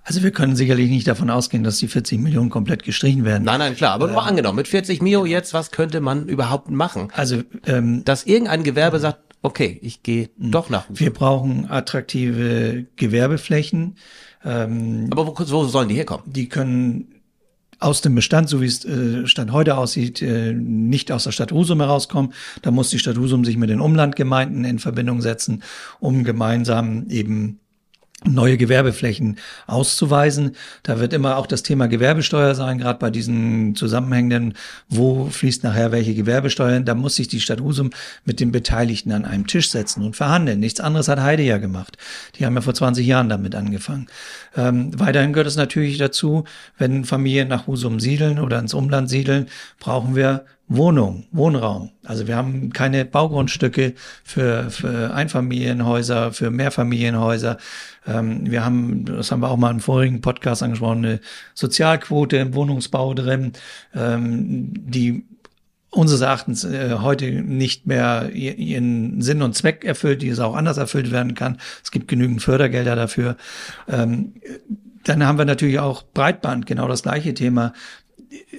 Also 0.03 0.23
wir 0.23 0.31
können 0.31 0.55
sicherlich 0.55 0.89
nicht 0.89 1.07
davon 1.07 1.29
ausgehen, 1.29 1.63
dass 1.63 1.77
die 1.77 1.87
40 1.87 2.19
Millionen 2.19 2.49
komplett 2.49 2.83
gestrichen 2.83 3.25
werden. 3.25 3.43
Nein, 3.43 3.59
nein, 3.59 3.75
klar. 3.75 3.93
Aber 3.93 4.07
nur 4.07 4.21
ähm, 4.21 4.27
angenommen, 4.27 4.55
mit 4.55 4.67
40 4.67 5.01
Mio 5.01 5.25
jetzt, 5.25 5.53
was 5.53 5.71
könnte 5.71 6.01
man 6.01 6.27
überhaupt 6.27 6.69
machen? 6.71 7.09
Also, 7.13 7.43
ähm, 7.67 8.03
dass 8.05 8.23
irgendein 8.23 8.63
Gewerbe 8.63 8.99
sagt, 8.99 9.19
okay, 9.41 9.79
ich 9.81 10.03
gehe 10.03 10.29
mhm. 10.37 10.51
doch 10.51 10.69
nach. 10.69 10.85
Wir 10.89 11.13
brauchen 11.13 11.69
attraktive 11.69 12.85
Gewerbeflächen. 12.95 13.97
Ähm, 14.43 15.07
Aber 15.11 15.27
wo, 15.27 15.35
wo 15.37 15.65
sollen 15.65 15.89
die 15.89 15.95
herkommen? 15.95 16.23
Die 16.31 16.49
können 16.49 17.19
aus 17.79 18.01
dem 18.01 18.15
Bestand, 18.15 18.49
so 18.49 18.61
wie 18.61 18.65
es 18.65 18.83
äh, 18.83 19.25
Stand 19.25 19.51
heute 19.51 19.77
aussieht, 19.77 20.21
äh, 20.21 20.53
nicht 20.53 21.11
aus 21.11 21.23
der 21.23 21.31
Stadt 21.31 21.51
Husum 21.51 21.79
herauskommen. 21.79 22.33
Da 22.61 22.71
muss 22.71 22.89
die 22.89 22.99
Stadt 22.99 23.17
Husum 23.17 23.45
sich 23.45 23.57
mit 23.57 23.69
den 23.69 23.79
Umlandgemeinden 23.79 24.65
in 24.65 24.79
Verbindung 24.79 25.21
setzen, 25.21 25.63
um 25.99 26.23
gemeinsam 26.23 27.07
eben 27.09 27.59
neue 28.25 28.57
Gewerbeflächen 28.57 29.37
auszuweisen. 29.67 30.55
Da 30.83 30.99
wird 30.99 31.13
immer 31.13 31.37
auch 31.37 31.47
das 31.47 31.63
Thema 31.63 31.87
Gewerbesteuer 31.87 32.53
sein, 32.55 32.77
gerade 32.77 32.99
bei 32.99 33.09
diesen 33.09 33.75
Zusammenhängen, 33.75 34.53
wo 34.89 35.27
fließt 35.27 35.63
nachher 35.63 35.91
welche 35.91 36.13
Gewerbesteuern. 36.13 36.85
Da 36.85 36.95
muss 36.95 37.15
sich 37.15 37.27
die 37.27 37.39
Stadt 37.39 37.61
Husum 37.61 37.91
mit 38.25 38.39
den 38.39 38.51
Beteiligten 38.51 39.11
an 39.11 39.25
einem 39.25 39.47
Tisch 39.47 39.69
setzen 39.71 40.03
und 40.03 40.15
verhandeln. 40.15 40.59
Nichts 40.59 40.79
anderes 40.79 41.07
hat 41.07 41.21
Heide 41.21 41.43
ja 41.43 41.57
gemacht. 41.57 41.97
Die 42.35 42.45
haben 42.45 42.55
ja 42.55 42.61
vor 42.61 42.73
20 42.73 43.05
Jahren 43.05 43.29
damit 43.29 43.55
angefangen. 43.55 44.07
Ähm, 44.55 44.97
weiterhin 44.99 45.33
gehört 45.33 45.47
es 45.47 45.55
natürlich 45.55 45.97
dazu, 45.97 46.43
wenn 46.77 47.05
Familien 47.05 47.47
nach 47.47 47.67
Husum 47.67 47.99
siedeln 47.99 48.39
oder 48.39 48.59
ins 48.59 48.73
Umland 48.73 49.09
siedeln, 49.09 49.47
brauchen 49.79 50.15
wir 50.15 50.45
Wohnung, 50.71 51.25
Wohnraum. 51.31 51.89
Also 52.05 52.27
wir 52.27 52.35
haben 52.35 52.71
keine 52.71 53.03
Baugrundstücke 53.03 53.95
für, 54.23 54.69
für 54.69 55.11
Einfamilienhäuser, 55.13 56.31
für 56.31 56.51
Mehrfamilienhäuser. 56.51 57.57
Ähm, 58.05 58.49
wir 58.49 58.63
haben, 58.63 59.05
das 59.05 59.31
haben 59.31 59.41
wir 59.41 59.49
auch 59.49 59.57
mal 59.57 59.71
im 59.71 59.79
vorigen 59.79 60.21
Podcast 60.21 60.61
angesprochen, 60.61 61.05
eine 61.05 61.19
Sozialquote 61.55 62.37
im 62.37 62.53
Wohnungsbau 62.53 63.15
drin, 63.15 63.53
ähm, 63.95 64.71
die 64.75 65.25
unseres 65.89 66.21
Erachtens 66.21 66.63
äh, 66.63 66.97
heute 67.01 67.31
nicht 67.31 67.87
mehr 67.87 68.29
ihren 68.31 69.23
Sinn 69.23 69.41
und 69.41 69.55
Zweck 69.55 69.83
erfüllt, 69.83 70.21
die 70.21 70.29
es 70.29 70.39
auch 70.39 70.55
anders 70.55 70.77
erfüllt 70.77 71.09
werden 71.09 71.33
kann. 71.33 71.57
Es 71.83 71.89
gibt 71.89 72.07
genügend 72.07 72.43
Fördergelder 72.43 72.95
dafür. 72.95 73.37
Ähm, 73.87 74.35
dann 75.03 75.25
haben 75.25 75.39
wir 75.39 75.45
natürlich 75.45 75.79
auch 75.79 76.03
Breitband, 76.13 76.67
genau 76.67 76.87
das 76.87 77.01
gleiche 77.01 77.33
Thema. 77.33 77.73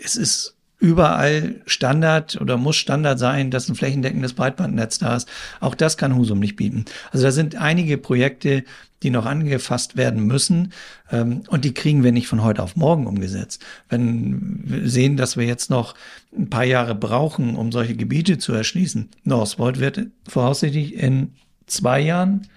Es 0.02 0.16
ist 0.16 0.56
überall 0.80 1.60
Standard 1.66 2.40
oder 2.40 2.56
muss 2.56 2.76
Standard 2.76 3.18
sein, 3.18 3.50
dass 3.50 3.68
ein 3.68 3.74
flächendeckendes 3.74 4.32
Breitbandnetz 4.32 4.98
da 4.98 5.14
ist. 5.14 5.28
Auch 5.60 5.74
das 5.74 5.96
kann 5.98 6.16
Husum 6.16 6.40
nicht 6.40 6.56
bieten. 6.56 6.86
Also 7.12 7.26
da 7.26 7.32
sind 7.32 7.54
einige 7.56 7.98
Projekte, 7.98 8.64
die 9.02 9.10
noch 9.10 9.26
angefasst 9.26 9.96
werden 9.96 10.26
müssen. 10.26 10.72
Ähm, 11.10 11.42
und 11.48 11.64
die 11.64 11.74
kriegen 11.74 12.02
wir 12.02 12.12
nicht 12.12 12.28
von 12.28 12.42
heute 12.42 12.62
auf 12.62 12.76
morgen 12.76 13.06
umgesetzt. 13.06 13.62
Wenn 13.88 14.62
wir 14.64 14.88
sehen, 14.88 15.16
dass 15.16 15.36
wir 15.36 15.46
jetzt 15.46 15.70
noch 15.70 15.94
ein 16.36 16.50
paar 16.50 16.64
Jahre 16.64 16.94
brauchen, 16.94 17.56
um 17.56 17.72
solche 17.72 17.94
Gebiete 17.94 18.38
zu 18.38 18.52
erschließen. 18.52 19.10
Northvolt 19.24 19.80
wird 19.80 20.06
voraussichtlich 20.28 20.94
in 20.94 21.34
zwei 21.66 22.00
Jahren 22.00 22.48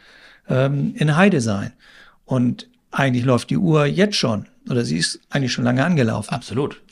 ähm, 0.49 0.93
in 0.95 1.15
Heide 1.15 1.41
sein. 1.41 1.73
Und 2.25 2.69
eigentlich 2.91 3.25
läuft 3.25 3.49
die 3.49 3.57
Uhr 3.57 3.85
jetzt 3.85 4.15
schon. 4.15 4.47
Oder 4.69 4.85
sie 4.85 4.97
ist 4.97 5.19
eigentlich 5.29 5.51
schon 5.51 5.65
lange 5.65 5.83
angelaufen. 5.83 6.29
Absolut. 6.29 6.82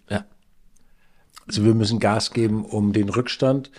Also 1.48 1.66
wir 1.66 1.74
müssen 1.74 2.00
Gas 2.00 2.32
geben, 2.32 2.66
um 2.66 2.94
den 2.94 3.10
Rückstand, 3.10 3.72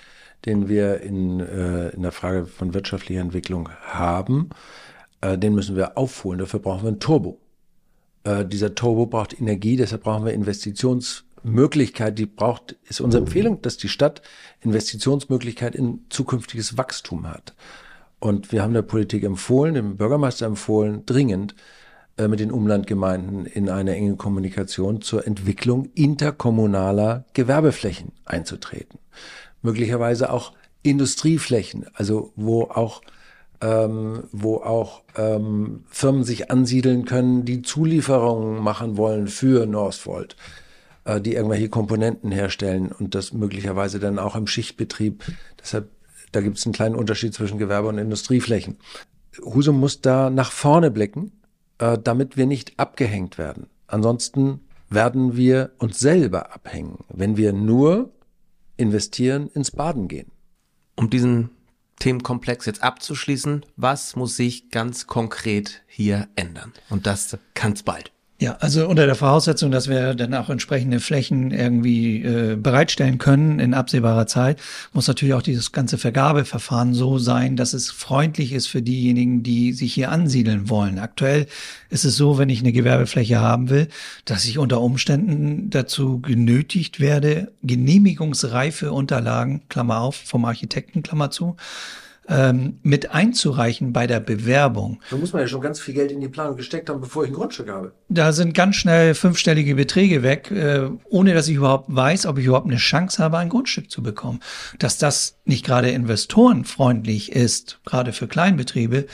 den 0.44 0.68
wir 0.68 1.00
in, 1.00 1.40
äh, 1.40 1.90
in 1.90 2.02
der 2.02 2.12
Frage 2.12 2.46
von 2.46 2.74
wirtschaftlicher 2.74 3.20
Entwicklung 3.20 3.68
haben, 3.82 4.50
äh, 5.20 5.38
den 5.38 5.54
müssen 5.54 5.76
wir 5.76 5.96
aufholen. 5.96 6.38
Dafür 6.38 6.60
brauchen 6.60 6.82
wir 6.82 6.90
ein 6.90 7.00
Turbo. 7.00 7.38
Äh, 8.24 8.44
dieser 8.44 8.74
Turbo 8.74 9.06
braucht 9.06 9.38
Energie, 9.38 9.76
deshalb 9.76 10.02
brauchen 10.02 10.24
wir 10.24 10.32
Investitionsmöglichkeit. 10.32 12.18
Die 12.18 12.26
braucht, 12.26 12.76
ist 12.88 13.00
unsere 13.00 13.22
Empfehlung, 13.22 13.62
dass 13.62 13.76
die 13.76 13.88
Stadt 13.88 14.22
Investitionsmöglichkeit 14.60 15.74
in 15.74 16.04
zukünftiges 16.08 16.76
Wachstum 16.76 17.28
hat. 17.28 17.54
Und 18.18 18.52
wir 18.52 18.62
haben 18.62 18.74
der 18.74 18.82
Politik 18.82 19.24
empfohlen, 19.24 19.74
dem 19.74 19.96
Bürgermeister 19.96 20.46
empfohlen, 20.46 21.04
dringend, 21.06 21.56
äh, 22.18 22.28
mit 22.28 22.40
den 22.40 22.52
Umlandgemeinden 22.52 23.46
in 23.46 23.70
eine 23.70 23.94
enge 23.94 24.16
Kommunikation 24.16 25.00
zur 25.00 25.26
Entwicklung 25.26 25.88
interkommunaler 25.94 27.24
Gewerbeflächen 27.32 28.12
einzutreten. 28.26 28.98
Möglicherweise 29.62 30.30
auch 30.30 30.52
Industrieflächen, 30.82 31.86
also 31.94 32.32
wo 32.36 32.64
auch 32.64 33.00
ähm, 33.62 34.24
wo 34.32 34.56
auch 34.56 35.02
ähm, 35.16 35.84
Firmen 35.88 36.24
sich 36.24 36.50
ansiedeln 36.50 37.04
können, 37.04 37.44
die 37.44 37.62
Zulieferungen 37.62 38.62
machen 38.62 38.96
wollen 38.96 39.28
für 39.28 39.66
Northvolt, 39.66 40.36
äh, 41.04 41.20
die 41.20 41.34
irgendwelche 41.34 41.68
Komponenten 41.68 42.32
herstellen 42.32 42.90
und 42.90 43.14
das 43.14 43.32
möglicherweise 43.32 44.00
dann 44.00 44.18
auch 44.18 44.34
im 44.36 44.48
Schichtbetrieb. 44.48 45.22
Deshalb, 45.60 45.88
da 46.32 46.40
gibt 46.40 46.58
es 46.58 46.66
einen 46.66 46.74
kleinen 46.74 46.96
Unterschied 46.96 47.32
zwischen 47.34 47.58
Gewerbe- 47.58 47.88
und 47.88 47.98
Industrieflächen. 47.98 48.78
Husum 49.44 49.78
muss 49.78 50.00
da 50.00 50.28
nach 50.28 50.50
vorne 50.50 50.90
blicken 50.90 51.32
äh, 51.82 51.98
damit 51.98 52.36
wir 52.36 52.46
nicht 52.46 52.78
abgehängt 52.78 53.38
werden. 53.38 53.66
Ansonsten 53.88 54.60
werden 54.88 55.36
wir 55.36 55.72
uns 55.78 55.98
selber 55.98 56.54
abhängen, 56.54 57.04
wenn 57.08 57.36
wir 57.36 57.52
nur 57.52 58.12
investieren, 58.76 59.48
ins 59.52 59.72
Baden 59.72 60.06
gehen. 60.06 60.30
Um 60.94 61.10
diesen 61.10 61.50
Themenkomplex 61.98 62.66
jetzt 62.66 62.84
abzuschließen, 62.84 63.66
was 63.74 64.14
muss 64.14 64.36
sich 64.36 64.70
ganz 64.70 65.08
konkret 65.08 65.82
hier 65.88 66.28
ändern? 66.36 66.72
Und 66.88 67.06
das 67.06 67.36
es 67.74 67.82
bald. 67.82 68.12
Ja, 68.42 68.56
also 68.58 68.88
unter 68.88 69.06
der 69.06 69.14
Voraussetzung, 69.14 69.70
dass 69.70 69.86
wir 69.86 70.16
dann 70.16 70.34
auch 70.34 70.50
entsprechende 70.50 70.98
Flächen 70.98 71.52
irgendwie 71.52 72.24
äh, 72.24 72.56
bereitstellen 72.56 73.18
können 73.18 73.60
in 73.60 73.72
absehbarer 73.72 74.26
Zeit, 74.26 74.58
muss 74.92 75.06
natürlich 75.06 75.34
auch 75.34 75.42
dieses 75.42 75.70
ganze 75.70 75.96
Vergabeverfahren 75.96 76.92
so 76.92 77.18
sein, 77.18 77.54
dass 77.54 77.72
es 77.72 77.92
freundlich 77.92 78.52
ist 78.52 78.66
für 78.66 78.82
diejenigen, 78.82 79.44
die 79.44 79.72
sich 79.72 79.94
hier 79.94 80.10
ansiedeln 80.10 80.68
wollen. 80.68 80.98
Aktuell 80.98 81.46
ist 81.88 82.04
es 82.04 82.16
so, 82.16 82.36
wenn 82.36 82.48
ich 82.48 82.58
eine 82.58 82.72
Gewerbefläche 82.72 83.38
haben 83.38 83.70
will, 83.70 83.86
dass 84.24 84.44
ich 84.44 84.58
unter 84.58 84.80
Umständen 84.80 85.70
dazu 85.70 86.20
genötigt 86.20 86.98
werde, 86.98 87.52
genehmigungsreife 87.62 88.90
Unterlagen, 88.90 89.62
Klammer 89.68 90.00
auf, 90.00 90.16
vom 90.16 90.46
Architekten, 90.46 91.04
Klammer 91.04 91.30
zu, 91.30 91.54
ähm, 92.28 92.78
mit 92.82 93.10
einzureichen 93.10 93.92
bei 93.92 94.06
der 94.06 94.20
Bewerbung. 94.20 95.00
Da 95.10 95.16
muss 95.16 95.32
man 95.32 95.42
ja 95.42 95.48
schon 95.48 95.60
ganz 95.60 95.80
viel 95.80 95.94
Geld 95.94 96.12
in 96.12 96.20
die 96.20 96.28
Planung 96.28 96.56
gesteckt 96.56 96.88
haben, 96.88 97.00
bevor 97.00 97.24
ich 97.24 97.30
ein 97.30 97.34
Grundstück 97.34 97.68
habe. 97.68 97.92
Da 98.08 98.32
sind 98.32 98.54
ganz 98.54 98.76
schnell 98.76 99.14
fünfstellige 99.14 99.74
Beträge 99.74 100.22
weg, 100.22 100.50
äh, 100.50 100.88
ohne 101.08 101.34
dass 101.34 101.48
ich 101.48 101.56
überhaupt 101.56 101.86
weiß, 101.88 102.26
ob 102.26 102.38
ich 102.38 102.46
überhaupt 102.46 102.66
eine 102.68 102.76
Chance 102.76 103.22
habe, 103.22 103.38
ein 103.38 103.48
Grundstück 103.48 103.90
zu 103.90 104.02
bekommen. 104.02 104.40
Dass 104.78 104.98
das 104.98 105.38
nicht 105.44 105.64
gerade 105.64 105.90
investorenfreundlich 105.90 107.32
ist, 107.32 107.80
gerade 107.84 108.12
für 108.12 108.28
Kleinbetriebe, 108.28 109.06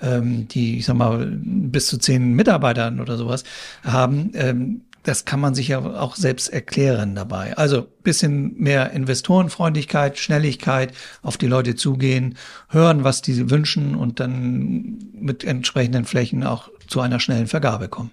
ähm, 0.00 0.48
die, 0.48 0.78
ich 0.78 0.86
sag 0.86 0.96
mal, 0.96 1.26
bis 1.36 1.86
zu 1.86 1.98
zehn 1.98 2.32
Mitarbeitern 2.32 3.00
oder 3.00 3.16
sowas 3.16 3.44
haben, 3.82 4.30
ähm, 4.34 4.82
das 5.04 5.26
kann 5.26 5.38
man 5.38 5.54
sich 5.54 5.68
ja 5.68 5.78
auch 5.78 6.16
selbst 6.16 6.48
erklären 6.48 7.14
dabei. 7.14 7.56
Also 7.56 7.86
bisschen 8.02 8.58
mehr 8.58 8.90
Investorenfreundlichkeit, 8.92 10.18
Schnelligkeit, 10.18 10.92
auf 11.22 11.36
die 11.36 11.46
Leute 11.46 11.76
zugehen, 11.76 12.36
hören, 12.70 13.04
was 13.04 13.20
die 13.20 13.50
wünschen 13.50 13.94
und 13.94 14.18
dann 14.18 14.98
mit 15.12 15.44
entsprechenden 15.44 16.06
Flächen 16.06 16.42
auch 16.42 16.70
zu 16.88 17.00
einer 17.00 17.20
schnellen 17.20 17.46
Vergabe 17.46 17.88
kommen. 17.88 18.10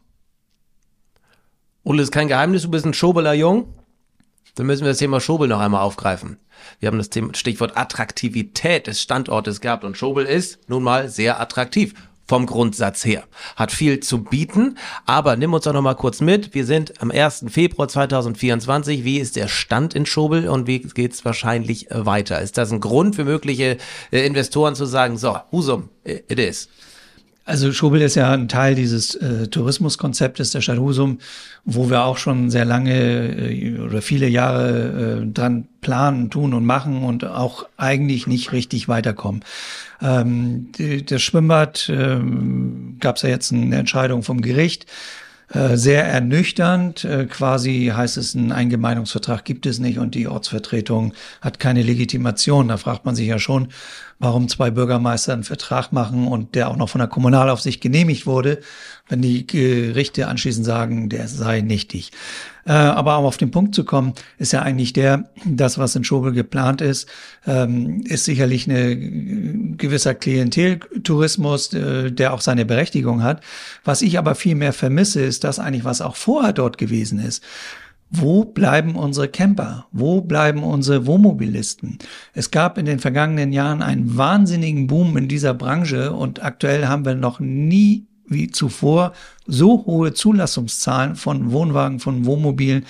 Ulle, 1.84 2.04
ist 2.04 2.12
kein 2.12 2.28
Geheimnis, 2.28 2.64
du 2.64 2.70
bist 2.70 2.86
ein 2.86 2.94
Schobeler 2.94 3.34
Jung. 3.34 3.74
Dann 4.56 4.66
müssen 4.66 4.84
wir 4.84 4.90
das 4.90 4.98
Thema 4.98 5.22
Schobel 5.22 5.48
noch 5.48 5.62
einmal 5.62 5.82
aufgreifen. 5.82 6.38
Wir 6.80 6.88
haben 6.88 6.98
das 6.98 7.10
Thema, 7.10 7.34
Stichwort 7.34 7.78
Attraktivität 7.78 8.88
des 8.88 9.02
Standortes 9.02 9.62
gehabt 9.62 9.86
und 9.86 9.98
Schobel 9.98 10.26
ist 10.26 10.70
nun 10.70 10.84
mal 10.84 11.08
sehr 11.08 11.40
attraktiv 11.40 11.94
vom 12.32 12.46
Grundsatz 12.46 13.04
her. 13.04 13.26
Hat 13.58 13.74
viel 13.74 14.00
zu 14.00 14.24
bieten, 14.24 14.78
aber 15.06 15.36
nimm 15.36 15.54
uns 15.54 15.66
doch 15.66 15.74
noch 15.74 15.82
mal 15.82 15.96
kurz 15.96 16.22
mit. 16.22 16.54
Wir 16.54 16.66
sind 16.66 17.02
am 17.02 17.12
1. 17.12 17.48
Februar 17.50 17.90
2024. 17.90 19.04
Wie 19.04 19.18
ist 19.20 19.36
der 19.36 19.50
Stand 19.50 19.94
in 19.94 20.06
Schobel 20.06 20.48
und 20.48 20.66
wie 20.66 20.80
geht's 20.80 21.26
wahrscheinlich 21.26 21.88
weiter? 21.90 22.40
Ist 22.40 22.58
das 22.58 22.72
ein 22.72 22.80
Grund 22.80 23.18
für 23.18 23.26
mögliche 23.26 23.76
äh, 24.14 24.26
Investoren 24.26 24.76
zu 24.76 24.86
sagen, 24.86 25.18
so, 25.18 25.40
Husum, 25.52 25.90
it 26.06 26.40
is? 26.40 26.70
Also 27.52 27.74
Schobel 27.74 28.02
ist 28.02 28.16
ja 28.16 28.32
ein 28.32 28.48
Teil 28.48 28.76
dieses 28.76 29.14
äh, 29.16 29.46
Tourismuskonzeptes 29.48 30.52
der 30.52 30.62
Stadt 30.62 30.78
Husum, 30.78 31.18
wo 31.66 31.90
wir 31.90 32.06
auch 32.06 32.16
schon 32.16 32.50
sehr 32.50 32.64
lange 32.64 32.94
äh, 32.94 33.78
oder 33.78 34.02
viele 34.02 34.30
Jahre 34.30 35.20
äh, 35.22 35.28
dran 35.28 35.68
planen, 35.82 36.30
tun 36.30 36.54
und 36.54 36.64
machen 36.64 37.04
und 37.04 37.26
auch 37.26 37.66
eigentlich 37.76 38.26
nicht 38.26 38.54
richtig 38.54 38.88
weiterkommen. 38.88 39.44
Ähm, 40.02 40.72
die, 40.78 41.04
das 41.04 41.22
Schwimmbad 41.24 41.90
ähm, 41.94 42.96
gab 43.02 43.18
es 43.18 43.24
ja 43.24 43.30
jetzt 43.30 43.52
eine 43.52 43.76
Entscheidung 43.76 44.24
vom 44.24 44.40
Gericht, 44.40 44.86
sehr 45.54 46.06
ernüchternd. 46.06 47.04
Äh, 47.04 47.26
quasi 47.26 47.92
heißt 47.94 48.18
es, 48.18 48.36
ein 48.36 48.52
Eingemeindungsvertrag 48.52 49.44
gibt 49.44 49.66
es 49.66 49.80
nicht 49.80 50.00
und 50.00 50.16
die 50.16 50.28
Ortsvertretung 50.28 51.14
hat 51.42 51.60
keine 51.60 51.84
Legitimation. 51.84 52.70
Da 52.70 52.78
fragt 52.78 53.06
man 53.06 53.16
sich 53.16 53.28
ja 53.28 53.38
schon, 53.38 53.68
warum 54.20 54.48
zwei 54.48 54.72
Bürgermeister 54.72 55.34
einen 55.34 55.44
Vertrag 55.44 55.92
machen 55.92 56.28
und 56.28 56.56
der 56.56 56.70
auch 56.70 56.78
noch 56.78 56.90
von 56.90 57.00
der 57.00 57.08
Kommunalaufsicht 57.08 57.82
genehmigt 57.82 58.26
wurde, 58.26 58.60
wenn 59.12 59.22
die 59.22 59.46
Gerichte 59.46 60.30
anschließend 60.30 60.66
sagen, 60.66 61.10
der 61.10 61.28
sei 61.28 61.60
nichtig. 61.60 62.12
Äh, 62.66 62.72
aber 62.72 63.20
um 63.20 63.26
auf 63.26 63.36
den 63.36 63.52
Punkt 63.52 63.76
zu 63.76 63.84
kommen, 63.84 64.14
ist 64.38 64.54
ja 64.54 64.62
eigentlich 64.62 64.94
der, 64.94 65.30
das, 65.46 65.78
was 65.78 65.98
in 65.98 66.06
Schobel 66.06 66.32
geplant 66.32 66.80
ist, 66.80 67.10
ähm, 67.46 68.04
ist 68.06 68.24
sicherlich 68.24 68.70
eine 68.70 68.96
gewisser 69.76 70.16
Klienteltourismus, 70.16 71.74
äh, 71.74 72.12
der 72.12 72.34
auch 72.34 72.40
seine 72.40 72.64
Berechtigung 72.64 73.22
hat. 73.22 73.44
Was 73.84 74.02
ich 74.02 74.18
aber 74.18 74.34
viel 74.34 74.56
mehr 74.56 74.72
vermisse, 74.72 75.20
ist 75.22 75.44
das 75.44 75.60
eigentlich, 75.60 75.84
was 75.84 76.00
auch 76.00 76.16
vorher 76.16 76.54
dort 76.54 76.78
gewesen 76.78 77.20
ist. 77.20 77.44
Wo 78.10 78.46
bleiben 78.46 78.96
unsere 78.96 79.28
Camper? 79.28 79.88
Wo 79.92 80.22
bleiben 80.22 80.64
unsere 80.64 81.06
Wohnmobilisten? 81.06 81.98
Es 82.34 82.50
gab 82.50 82.78
in 82.78 82.86
den 82.86 83.00
vergangenen 83.00 83.52
Jahren 83.52 83.82
einen 83.82 84.16
wahnsinnigen 84.16 84.88
Boom 84.88 85.18
in 85.18 85.28
dieser 85.28 85.54
Branche 85.54 86.14
und 86.14 86.42
aktuell 86.42 86.88
haben 86.88 87.04
wir 87.04 87.16
noch 87.16 87.42
nie 87.42 88.08
wie 88.32 88.50
zuvor 88.50 89.14
so 89.46 89.86
hohe 89.86 90.14
Zulassungszahlen 90.14 91.16
von 91.16 91.52
Wohnwagen, 91.52 92.00
von 92.00 92.26
Wohnmobilen. 92.26 92.86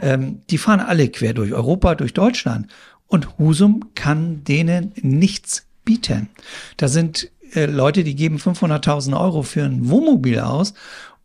Ähm, 0.00 0.42
die 0.50 0.58
fahren 0.58 0.80
alle 0.80 1.08
quer 1.08 1.34
durch 1.34 1.52
Europa, 1.52 1.94
durch 1.94 2.14
Deutschland. 2.14 2.68
Und 3.06 3.38
Husum 3.38 3.90
kann 3.94 4.44
denen 4.44 4.92
nichts 5.02 5.66
bieten. 5.84 6.28
Da 6.76 6.88
sind 6.88 7.30
äh, 7.54 7.66
Leute, 7.66 8.04
die 8.04 8.16
geben 8.16 8.38
500.000 8.38 9.18
Euro 9.18 9.42
für 9.42 9.64
ein 9.64 9.88
Wohnmobil 9.88 10.40
aus 10.40 10.74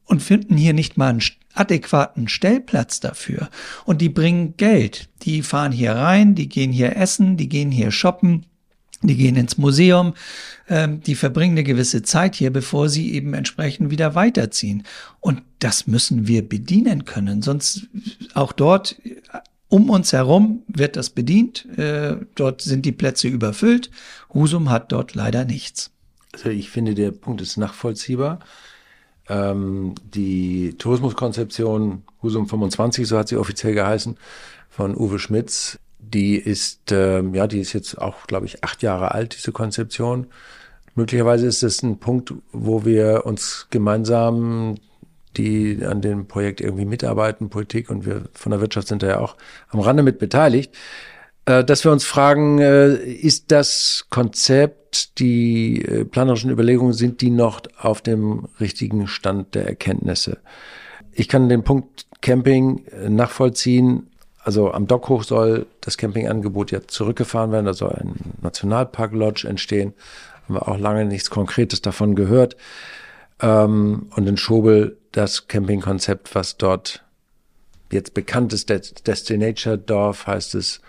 und 0.06 0.22
finden 0.22 0.58
hier 0.58 0.74
nicht 0.74 0.98
mal 0.98 1.10
einen 1.10 1.24
adäquaten 1.54 2.28
Stellplatz 2.28 3.00
dafür. 3.00 3.50
Und 3.86 4.02
die 4.02 4.10
bringen 4.10 4.56
Geld. 4.58 5.10
Die 5.24 5.41
fahren 5.43 5.72
hier 5.72 5.93
rein, 5.93 6.36
die 6.36 6.50
gehen 6.50 6.72
hier 6.72 6.95
essen, 6.95 7.38
die 7.38 7.50
gehen 7.50 7.72
hier 7.72 7.91
shoppen, 7.91 8.45
die 9.01 9.15
gehen 9.15 9.35
ins 9.35 9.57
Museum, 9.57 10.13
ähm, 10.67 11.01
die 11.01 11.15
verbringen 11.15 11.53
eine 11.53 11.63
gewisse 11.63 12.01
Zeit 12.03 12.35
hier, 12.35 12.51
bevor 12.51 12.89
sie 12.89 13.13
eben 13.13 13.33
entsprechend 13.33 13.91
wieder 13.91 14.15
weiterziehen. 14.15 14.83
Und 15.19 15.41
das 15.59 15.88
müssen 15.88 16.27
wir 16.27 16.47
bedienen 16.47 17.05
können. 17.05 17.41
Sonst 17.41 17.88
auch 18.33 18.51
dort 18.51 18.97
um 19.69 19.89
uns 19.89 20.12
herum 20.13 20.63
wird 20.67 20.95
das 20.95 21.12
bedient. 21.12 21.65
Äh, 21.77 22.17
dort 22.35 22.62
sind 22.62 22.85
die 22.85 22.91
Plätze 22.91 23.27
überfüllt. 23.27 23.91
Husum 24.33 24.69
hat 24.69 24.91
dort 24.91 25.15
leider 25.15 25.45
nichts. 25.45 25.91
Also 26.33 26.49
ich 26.49 26.69
finde, 26.69 26.95
der 26.95 27.12
Punkt 27.12 27.41
ist 27.41 27.57
nachvollziehbar. 27.57 28.39
Ähm, 29.29 29.93
die 30.03 30.75
Tourismuskonzeption 30.77 32.03
Husum 32.21 32.47
25, 32.47 33.07
so 33.07 33.17
hat 33.17 33.29
sie 33.29 33.38
offiziell 33.38 33.73
geheißen, 33.73 34.17
von 34.69 34.95
Uwe 34.95 35.19
Schmitz, 35.19 35.79
die 35.99 36.35
ist, 36.38 36.91
ähm, 36.91 37.35
ja, 37.35 37.47
die 37.47 37.59
ist 37.59 37.73
jetzt 37.73 37.97
auch, 37.97 38.25
glaube 38.27 38.45
ich, 38.45 38.63
acht 38.63 38.81
Jahre 38.81 39.13
alt, 39.13 39.35
diese 39.35 39.51
Konzeption. 39.51 40.27
Möglicherweise 40.95 41.45
ist 41.47 41.63
es 41.63 41.83
ein 41.83 41.99
Punkt, 41.99 42.33
wo 42.51 42.85
wir 42.85 43.25
uns 43.25 43.67
gemeinsam 43.69 44.75
die 45.38 45.85
an 45.85 46.01
dem 46.01 46.27
Projekt 46.27 46.59
irgendwie 46.59 46.85
mitarbeiten, 46.85 47.49
Politik 47.49 47.89
und 47.89 48.05
wir 48.05 48.23
von 48.33 48.51
der 48.51 48.62
Wirtschaft 48.62 48.88
sind 48.88 49.03
da 49.03 49.07
ja 49.07 49.19
auch 49.19 49.38
am 49.69 49.79
Rande 49.79 50.01
mit 50.01 50.17
beteiligt, 50.17 50.75
äh, 51.45 51.63
dass 51.63 51.83
wir 51.83 51.91
uns 51.91 52.03
fragen, 52.03 52.59
äh, 52.59 52.95
ist 52.95 53.51
das 53.51 54.05
Konzept, 54.09 55.19
die 55.19 55.83
äh, 55.83 56.05
planerischen 56.05 56.51
Überlegungen, 56.51 56.93
sind 56.93 57.21
die 57.21 57.31
noch 57.31 57.62
auf 57.79 58.01
dem 58.01 58.47
richtigen 58.59 59.07
Stand 59.07 59.55
der 59.55 59.67
Erkenntnisse? 59.67 60.38
Ich 61.12 61.27
kann 61.27 61.49
den 61.49 61.63
Punkt 61.63 62.05
Camping 62.21 62.85
nachvollziehen. 63.07 64.07
Also 64.41 64.71
am 64.71 64.88
Dockhoch 64.88 65.23
soll 65.23 65.67
das 65.82 65.97
Campingangebot 65.97 66.71
ja 66.71 66.88
zurückgefahren 66.88 67.52
werden, 67.52 67.65
da 67.65 67.73
soll 67.73 67.91
ein 67.91 68.15
Nationalpark-Lodge 68.41 69.47
entstehen. 69.47 69.93
Haben 70.45 70.56
wir 70.56 70.67
auch 70.67 70.78
lange 70.78 71.06
nichts 71.06 71.30
Konkretes 71.30 71.82
davon 71.82 72.15
gehört. 72.15 72.56
Ähm, 73.41 74.08
und 74.15 74.28
in 74.28 74.38
Schobel 74.38 74.97
das 75.12 75.47
Campingkonzept, 75.47 76.36
was 76.36 76.58
dort 76.58 77.04
jetzt 77.91 78.13
bekannt 78.13 78.54
ist, 78.54 78.69
Destination 78.69 79.86
Dorf 79.86 80.28
heißt 80.28 80.56
es, 80.56 80.82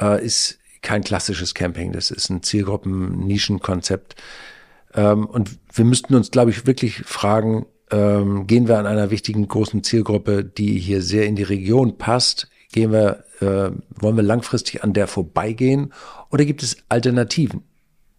äh, 0.00 0.24
ist 0.24 0.58
kein 0.80 1.04
klassisches 1.04 1.54
Camping. 1.54 1.92
Das 1.92 2.10
ist 2.10 2.30
ein 2.30 2.42
Zielgruppen-Nischenkonzept. 2.42 4.16
Ähm, 4.94 5.26
und 5.26 5.58
wir 5.72 5.84
müssten 5.84 6.14
uns, 6.14 6.30
glaube 6.30 6.50
ich, 6.50 6.66
wirklich 6.66 7.02
fragen, 7.04 7.66
ähm, 7.90 8.46
gehen 8.46 8.68
wir 8.68 8.78
an 8.78 8.86
einer 8.86 9.10
wichtigen 9.10 9.46
großen 9.46 9.84
Zielgruppe, 9.84 10.44
die 10.44 10.78
hier 10.78 11.02
sehr 11.02 11.26
in 11.26 11.36
die 11.36 11.42
Region 11.42 11.98
passt, 11.98 12.48
gehen 12.72 12.92
wir, 12.92 13.24
äh, 13.40 13.70
wollen 14.00 14.16
wir 14.16 14.22
langfristig 14.22 14.82
an 14.82 14.92
der 14.92 15.06
vorbeigehen 15.06 15.92
oder 16.30 16.44
gibt 16.44 16.62
es 16.62 16.76
Alternativen? 16.88 17.62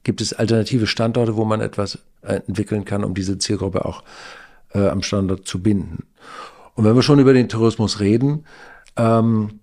Gibt 0.03 0.21
es 0.21 0.33
alternative 0.33 0.87
Standorte, 0.87 1.35
wo 1.35 1.45
man 1.45 1.61
etwas 1.61 1.99
äh, 2.21 2.41
entwickeln 2.47 2.85
kann, 2.85 3.03
um 3.03 3.13
diese 3.13 3.37
Zielgruppe 3.37 3.85
auch 3.85 4.03
äh, 4.73 4.87
am 4.87 5.01
Standort 5.01 5.47
zu 5.47 5.61
binden? 5.61 6.05
Und 6.75 6.85
wenn 6.85 6.95
wir 6.95 7.03
schon 7.03 7.19
über 7.19 7.33
den 7.33 7.49
Tourismus 7.49 7.99
reden, 7.99 8.45
ähm, 8.97 9.59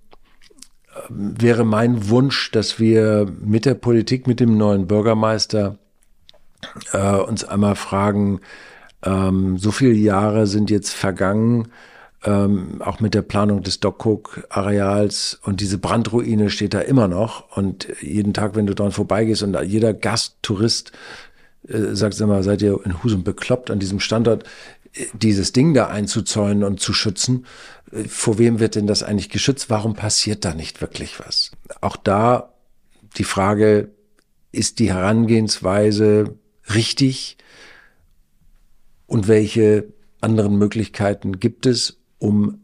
wäre 1.09 1.65
mein 1.65 2.09
Wunsch, 2.09 2.51
dass 2.51 2.79
wir 2.79 3.27
mit 3.41 3.65
der 3.65 3.75
Politik, 3.75 4.27
mit 4.27 4.41
dem 4.41 4.57
neuen 4.57 4.87
Bürgermeister 4.87 5.79
äh, 6.93 7.17
uns 7.17 7.45
einmal 7.45 7.77
fragen, 7.77 8.41
ähm, 9.03 9.59
so 9.59 9.71
viele 9.71 9.95
Jahre 9.95 10.47
sind 10.47 10.71
jetzt 10.71 10.91
vergangen, 10.91 11.69
ähm, 12.25 12.83
auch 12.83 13.01
mit 13.01 13.15
der 13.15 13.23
Planung 13.23 13.63
des 13.63 13.81
Dockhook-Areals 13.81 15.41
und 15.43 15.61
diese 15.61 15.79
Brandruine 15.79 16.51
steht 16.51 16.75
da 16.75 16.81
immer 16.81 17.09
noch 17.09 17.57
und 17.57 17.89
jeden 18.03 18.35
Tag, 18.35 18.55
wenn 18.55 18.67
du 18.67 18.75
dran 18.75 18.93
vorbeigehst 18.93 19.43
und 19.43 19.57
jeder 19.65 19.95
Gast, 19.95 20.37
Tourist 20.43 20.93
äh, 21.67 21.95
sagt 21.95 22.21
immer, 22.21 22.43
seid 22.43 22.63
ihr 22.63 22.79
in 22.85 23.03
Husum 23.03 23.25
bekloppt 23.25 23.71
an 23.71 23.79
diesem 23.79 24.01
Standort, 24.01 24.45
äh, 24.93 25.07
dieses 25.15 25.53
Ding 25.53 25.73
da 25.73 25.87
einzuzäunen 25.87 26.63
und 26.65 26.81
zu 26.81 26.93
schützen. 26.93 27.47
Äh, 27.91 28.05
vor 28.05 28.39
wem 28.39 28.61
wird 28.61 28.75
denn 28.75 28.87
das 28.87 29.03
eigentlich 29.03 29.31
geschützt? 29.31 29.71
Warum 29.71 29.95
passiert 29.95 30.45
da 30.45 30.55
nicht 30.55 30.81
wirklich 30.83 31.21
was? 31.21 31.53
Auch 31.81 31.97
da 31.97 32.53
die 33.17 33.25
Frage, 33.25 33.91
ist 34.53 34.79
die 34.79 34.93
Herangehensweise 34.93 36.37
richtig 36.75 37.37
und 39.07 39.29
welche 39.29 39.93
anderen 40.21 40.59
Möglichkeiten 40.59 41.39
gibt 41.39 41.67
es, 41.67 42.00
um 42.21 42.61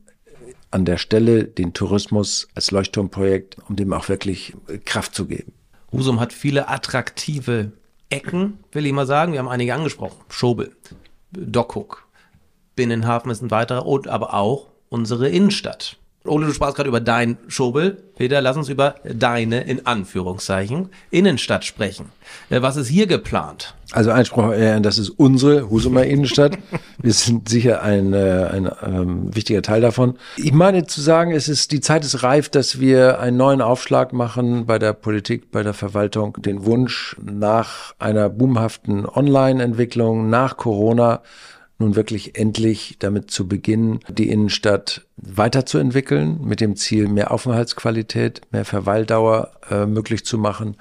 an 0.70 0.84
der 0.84 0.98
Stelle 0.98 1.44
den 1.44 1.72
Tourismus 1.72 2.46
als 2.54 2.70
Leuchtturmprojekt, 2.70 3.56
um 3.68 3.74
dem 3.74 3.92
auch 3.92 4.08
wirklich 4.08 4.54
Kraft 4.84 5.14
zu 5.14 5.26
geben. 5.26 5.52
Husum 5.90 6.20
hat 6.20 6.32
viele 6.32 6.68
attraktive 6.68 7.72
Ecken, 8.10 8.58
will 8.72 8.86
ich 8.86 8.92
mal 8.92 9.06
sagen. 9.06 9.32
Wir 9.32 9.40
haben 9.40 9.48
einige 9.48 9.74
angesprochen. 9.74 10.18
Schobel, 10.28 10.76
Dockhook, 11.32 12.06
Binnenhafen 12.76 13.30
ist 13.30 13.42
ein 13.42 13.50
weiterer 13.50 13.86
und 13.86 14.06
aber 14.06 14.34
auch 14.34 14.68
unsere 14.88 15.28
Innenstadt. 15.28 15.96
Ole, 16.28 16.46
du 16.46 16.52
sprachst 16.52 16.76
gerade 16.76 16.88
über 16.88 17.00
dein 17.00 17.38
Schobel. 17.48 18.02
Peter, 18.16 18.40
lass 18.40 18.56
uns 18.56 18.68
über 18.68 18.94
deine, 19.04 19.62
in 19.62 19.86
Anführungszeichen, 19.86 20.88
Innenstadt 21.10 21.64
sprechen. 21.64 22.06
Äh, 22.48 22.62
was 22.62 22.76
ist 22.76 22.88
hier 22.88 23.06
geplant? 23.06 23.74
Also 23.92 24.10
Einspruch, 24.10 24.52
äh, 24.52 24.80
das 24.80 24.98
ist 24.98 25.10
unsere 25.10 25.70
Husumer 25.70 26.04
Innenstadt. 26.04 26.58
Wir 27.00 27.12
sind 27.12 27.48
sicher 27.48 27.82
ein, 27.82 28.12
äh, 28.14 28.48
ein 28.50 28.70
ähm, 28.82 29.34
wichtiger 29.34 29.62
Teil 29.62 29.80
davon. 29.80 30.18
Ich 30.36 30.52
meine 30.52 30.86
zu 30.86 31.00
sagen, 31.00 31.32
es 31.32 31.48
ist, 31.48 31.72
die 31.72 31.80
Zeit 31.80 32.04
ist 32.04 32.22
reif, 32.22 32.48
dass 32.48 32.80
wir 32.80 33.20
einen 33.20 33.36
neuen 33.36 33.60
Aufschlag 33.60 34.12
machen 34.12 34.66
bei 34.66 34.78
der 34.78 34.92
Politik, 34.92 35.50
bei 35.50 35.62
der 35.62 35.74
Verwaltung. 35.74 36.36
Den 36.40 36.64
Wunsch 36.64 37.16
nach 37.22 37.94
einer 37.98 38.28
boomhaften 38.28 39.06
Online-Entwicklung, 39.06 40.30
nach 40.30 40.56
Corona, 40.56 41.22
nun 41.78 41.96
wirklich 41.96 42.38
endlich 42.38 42.96
damit 42.98 43.30
zu 43.30 43.46
beginnen, 43.46 44.00
die 44.08 44.30
Innenstadt 44.30 45.06
weiterzuentwickeln, 45.16 46.40
mit 46.42 46.60
dem 46.60 46.76
Ziel, 46.76 47.08
mehr 47.08 47.30
Aufenthaltsqualität, 47.30 48.40
mehr 48.50 48.64
Verweildauer 48.64 49.52
äh, 49.70 49.86
möglich 49.86 50.24
zu 50.24 50.38
machen. 50.38 50.76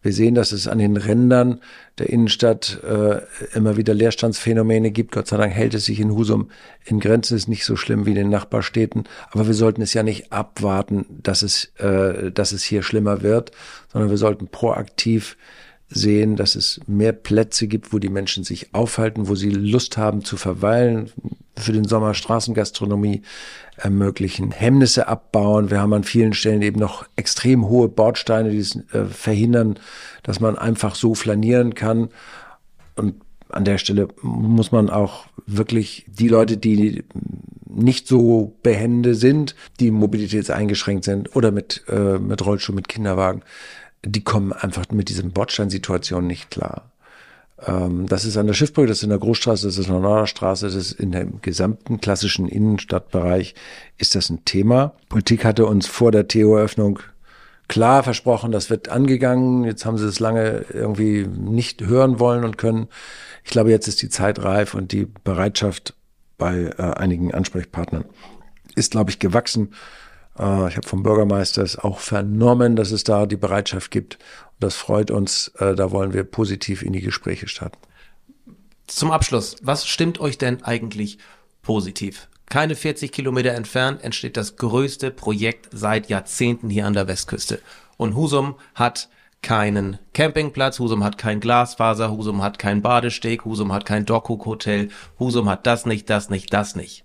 Wir 0.00 0.12
sehen, 0.12 0.36
dass 0.36 0.52
es 0.52 0.68
an 0.68 0.78
den 0.78 0.96
Rändern 0.96 1.60
der 1.98 2.08
Innenstadt 2.08 2.80
äh, 2.84 3.20
immer 3.54 3.76
wieder 3.76 3.94
Leerstandsphänomene 3.94 4.92
gibt. 4.92 5.10
Gott 5.10 5.26
sei 5.26 5.36
Dank 5.36 5.52
hält 5.52 5.74
es 5.74 5.86
sich 5.86 5.98
in 5.98 6.12
Husum 6.12 6.50
in 6.84 7.00
Grenzen, 7.00 7.36
ist 7.36 7.48
nicht 7.48 7.64
so 7.64 7.74
schlimm 7.74 8.06
wie 8.06 8.10
in 8.10 8.16
den 8.16 8.30
Nachbarstädten. 8.30 9.04
Aber 9.32 9.48
wir 9.48 9.54
sollten 9.54 9.82
es 9.82 9.94
ja 9.94 10.04
nicht 10.04 10.32
abwarten, 10.32 11.04
dass 11.22 11.42
es, 11.42 11.72
äh, 11.78 12.30
dass 12.30 12.52
es 12.52 12.62
hier 12.62 12.84
schlimmer 12.84 13.22
wird, 13.22 13.50
sondern 13.92 14.08
wir 14.08 14.18
sollten 14.18 14.46
proaktiv 14.46 15.36
sehen, 15.88 16.36
dass 16.36 16.54
es 16.54 16.80
mehr 16.86 17.12
Plätze 17.12 17.66
gibt, 17.66 17.92
wo 17.92 17.98
die 17.98 18.10
Menschen 18.10 18.44
sich 18.44 18.74
aufhalten, 18.74 19.28
wo 19.28 19.34
sie 19.34 19.50
Lust 19.50 19.96
haben 19.96 20.24
zu 20.24 20.36
verweilen, 20.36 21.10
für 21.56 21.72
den 21.72 21.84
Sommer 21.84 22.14
Straßengastronomie 22.14 23.22
ermöglichen, 23.76 24.50
Hemmnisse 24.50 25.08
abbauen. 25.08 25.70
Wir 25.70 25.80
haben 25.80 25.92
an 25.92 26.04
vielen 26.04 26.32
Stellen 26.32 26.62
eben 26.62 26.78
noch 26.78 27.06
extrem 27.16 27.68
hohe 27.68 27.88
Bordsteine, 27.88 28.50
die 28.50 28.58
es 28.58 28.76
äh, 28.92 29.06
verhindern, 29.06 29.78
dass 30.22 30.40
man 30.40 30.56
einfach 30.56 30.94
so 30.94 31.14
flanieren 31.14 31.74
kann. 31.74 32.10
Und 32.96 33.14
an 33.48 33.64
der 33.64 33.78
Stelle 33.78 34.08
muss 34.22 34.72
man 34.72 34.90
auch 34.90 35.26
wirklich 35.46 36.04
die 36.08 36.28
Leute, 36.28 36.58
die 36.58 37.04
nicht 37.66 38.06
so 38.08 38.56
behende 38.62 39.14
sind, 39.14 39.54
die 39.80 39.90
mobilitätseingeschränkt 39.90 41.04
sind 41.04 41.34
oder 41.34 41.50
mit, 41.50 41.84
äh, 41.88 42.18
mit 42.18 42.44
Rollstuhl, 42.44 42.74
mit 42.74 42.88
Kinderwagen, 42.88 43.42
die 44.04 44.22
kommen 44.22 44.52
einfach 44.52 44.88
mit 44.90 45.08
diesen 45.08 45.32
Bordsteinsituationen 45.32 46.26
nicht 46.26 46.50
klar. 46.50 46.90
Ähm, 47.66 48.06
das 48.06 48.24
ist 48.24 48.36
an 48.36 48.46
der 48.46 48.54
Schiffbrücke, 48.54 48.88
das 48.88 48.98
ist 48.98 49.04
in 49.04 49.10
der 49.10 49.18
Großstraße, 49.18 49.66
das 49.66 49.78
ist 49.78 49.86
in 49.86 49.92
der 49.92 50.02
Norderstraße, 50.02 50.66
das 50.66 50.74
ist 50.74 50.92
in 50.92 51.12
dem 51.12 51.40
gesamten 51.42 52.00
klassischen 52.00 52.48
Innenstadtbereich 52.48 53.54
ist 53.96 54.14
das 54.14 54.30
ein 54.30 54.44
Thema. 54.44 54.94
Politik 55.08 55.44
hatte 55.44 55.66
uns 55.66 55.86
vor 55.86 56.12
der 56.12 56.28
TO-Öffnung 56.28 57.00
klar 57.66 58.02
versprochen, 58.02 58.52
das 58.52 58.70
wird 58.70 58.88
angegangen. 58.88 59.64
Jetzt 59.64 59.84
haben 59.84 59.98
sie 59.98 60.06
es 60.06 60.20
lange 60.20 60.64
irgendwie 60.72 61.26
nicht 61.26 61.84
hören 61.84 62.18
wollen 62.18 62.44
und 62.44 62.58
können. 62.58 62.88
Ich 63.44 63.50
glaube, 63.50 63.70
jetzt 63.70 63.88
ist 63.88 64.02
die 64.02 64.08
Zeit 64.08 64.42
reif 64.42 64.74
und 64.74 64.92
die 64.92 65.06
Bereitschaft 65.06 65.94
bei 66.38 66.72
äh, 66.78 66.82
einigen 66.82 67.34
Ansprechpartnern 67.34 68.04
ist, 68.74 68.92
glaube 68.92 69.10
ich, 69.10 69.18
gewachsen. 69.18 69.74
Äh, 70.38 70.68
ich 70.68 70.76
habe 70.76 70.86
vom 70.86 71.02
Bürgermeister 71.02 71.66
auch 71.84 71.98
vernommen, 71.98 72.76
dass 72.76 72.90
es 72.90 73.04
da 73.04 73.26
die 73.26 73.36
Bereitschaft 73.36 73.90
gibt. 73.90 74.18
Das 74.60 74.76
freut 74.76 75.10
uns. 75.10 75.48
Äh, 75.58 75.74
da 75.74 75.90
wollen 75.90 76.12
wir 76.12 76.24
positiv 76.24 76.82
in 76.82 76.92
die 76.92 77.00
Gespräche 77.00 77.48
starten. 77.48 77.78
Zum 78.86 79.10
Abschluss, 79.10 79.56
was 79.62 79.86
stimmt 79.86 80.18
euch 80.20 80.38
denn 80.38 80.62
eigentlich 80.64 81.18
positiv? 81.62 82.28
Keine 82.46 82.74
40 82.74 83.12
Kilometer 83.12 83.52
entfernt 83.52 84.02
entsteht 84.02 84.38
das 84.38 84.56
größte 84.56 85.10
Projekt 85.10 85.68
seit 85.72 86.08
Jahrzehnten 86.08 86.70
hier 86.70 86.86
an 86.86 86.94
der 86.94 87.06
Westküste. 87.06 87.60
Und 87.98 88.16
Husum 88.16 88.54
hat 88.74 89.10
keinen 89.42 89.98
Campingplatz, 90.14 90.78
Husum 90.78 91.04
hat 91.04 91.18
kein 91.18 91.40
Glasfaser, 91.40 92.10
Husum 92.10 92.42
hat 92.42 92.58
kein 92.58 92.80
Badesteg, 92.80 93.44
Husum 93.44 93.72
hat 93.72 93.84
kein 93.84 94.06
Dockhook-Hotel, 94.06 94.88
Husum 95.18 95.48
hat 95.48 95.66
das 95.66 95.84
nicht, 95.84 96.08
das 96.08 96.30
nicht, 96.30 96.52
das 96.52 96.74
nicht. 96.74 97.04